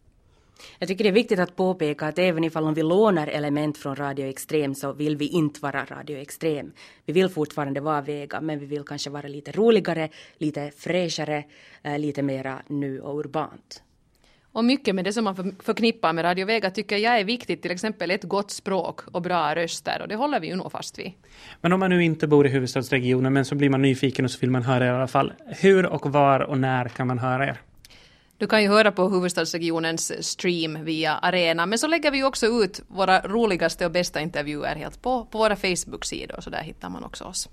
Jag 0.78 0.88
tycker 0.88 1.04
det 1.04 1.10
är 1.10 1.14
viktigt 1.14 1.38
att 1.38 1.56
påpeka 1.56 2.06
att 2.06 2.18
även 2.18 2.44
ifall 2.44 2.64
om 2.64 2.74
vi 2.74 2.82
lånar 2.82 3.26
element 3.26 3.78
från 3.78 3.96
Radio 3.96 4.26
Extrem 4.26 4.74
så 4.74 4.92
vill 4.92 5.16
vi 5.16 5.28
inte 5.28 5.60
vara 5.60 5.84
Radio 5.84 6.18
Extrem. 6.18 6.72
Vi 7.06 7.12
vill 7.12 7.28
fortfarande 7.28 7.80
vara 7.80 8.00
Vega 8.00 8.40
men 8.40 8.58
vi 8.58 8.66
vill 8.66 8.84
kanske 8.84 9.10
vara 9.10 9.28
lite 9.28 9.52
roligare, 9.52 10.08
lite 10.38 10.70
fräschare, 10.76 11.44
eh, 11.82 11.98
lite 11.98 12.22
mera 12.22 12.62
nu 12.66 13.00
och 13.00 13.18
urbant. 13.18 13.82
Och 14.52 14.64
mycket 14.64 14.94
med 14.94 15.04
det 15.04 15.12
som 15.12 15.24
man 15.24 15.56
förknippar 15.62 16.12
med 16.12 16.24
Radio 16.24 16.46
Vega 16.46 16.70
tycker 16.70 16.96
jag 16.96 17.20
är 17.20 17.24
viktigt, 17.24 17.62
till 17.62 17.70
exempel 17.70 18.10
ett 18.10 18.24
gott 18.24 18.50
språk 18.50 19.00
och 19.12 19.22
bra 19.22 19.54
röster 19.54 20.02
och 20.02 20.08
det 20.08 20.16
håller 20.16 20.40
vi 20.40 20.46
ju 20.46 20.56
nog 20.56 20.72
fast 20.72 20.98
vid. 20.98 21.12
Men 21.60 21.72
om 21.72 21.80
man 21.80 21.90
nu 21.90 22.04
inte 22.04 22.26
bor 22.26 22.46
i 22.46 22.50
huvudstadsregionen 22.50 23.32
men 23.32 23.44
så 23.44 23.54
blir 23.54 23.70
man 23.70 23.82
nyfiken 23.82 24.24
och 24.24 24.30
så 24.30 24.38
vill 24.40 24.50
man 24.50 24.62
höra 24.62 24.86
er 24.86 24.92
i 24.92 24.94
alla 24.94 25.06
fall. 25.06 25.32
Hur 25.46 25.86
och 25.86 26.12
var 26.12 26.40
och 26.40 26.58
när 26.58 26.88
kan 26.88 27.06
man 27.06 27.18
höra 27.18 27.46
er? 27.46 27.60
Du 28.40 28.46
kan 28.46 28.62
ju 28.62 28.68
höra 28.68 28.92
på 28.92 29.08
huvudstadsregionens 29.08 30.12
stream 30.28 30.84
via 30.84 31.14
Arena, 31.14 31.66
men 31.66 31.78
så 31.78 31.86
lägger 31.86 32.10
vi 32.10 32.16
ju 32.16 32.24
också 32.24 32.46
ut 32.46 32.80
våra 32.88 33.20
roligaste 33.20 33.86
och 33.86 33.92
bästa 33.92 34.20
intervjuer 34.20 34.74
helt 34.76 35.02
på, 35.02 35.24
på 35.24 35.38
våra 35.38 35.56
Facebook-sidor, 35.56 36.40
så 36.40 36.50
där 36.50 36.62
hittar 36.62 36.88
man 36.88 37.04
också 37.04 37.24
oss. 37.24 37.48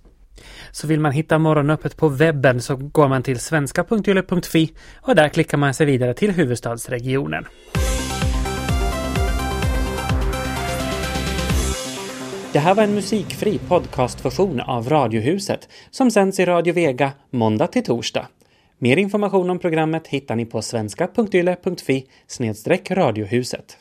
Så 0.72 0.88
vill 0.88 1.00
man 1.00 1.12
hitta 1.12 1.38
Morgonöppet 1.38 1.98
på 1.98 2.10
webben 2.10 2.62
så 2.62 2.76
går 2.76 3.08
man 3.08 3.24
till 3.24 3.40
svenska.yle.fi 3.40 4.74
och 5.02 5.16
där 5.16 5.30
klickar 5.30 5.58
man 5.58 5.74
sig 5.74 5.86
vidare 5.86 6.14
till 6.14 6.32
huvudstadsregionen. 6.32 7.46
Det 12.54 12.60
här 12.60 12.76
var 12.76 12.84
en 12.84 12.94
musikfri 12.94 13.58
podcastversion 13.58 14.62
av 14.62 14.90
Radiohuset 14.90 15.70
som 15.92 16.12
sänds 16.12 16.40
i 16.40 16.46
Radio 16.46 16.74
Vega 16.74 17.12
måndag 17.32 17.68
till 17.68 17.84
torsdag. 17.84 18.28
Mer 18.80 18.98
information 18.98 19.50
om 19.50 19.60
programmet 19.60 20.08
hittar 20.08 20.36
ni 20.36 20.46
på 20.46 20.62
svenska.yle.fi 20.62 22.08
radiohuset. 22.92 23.78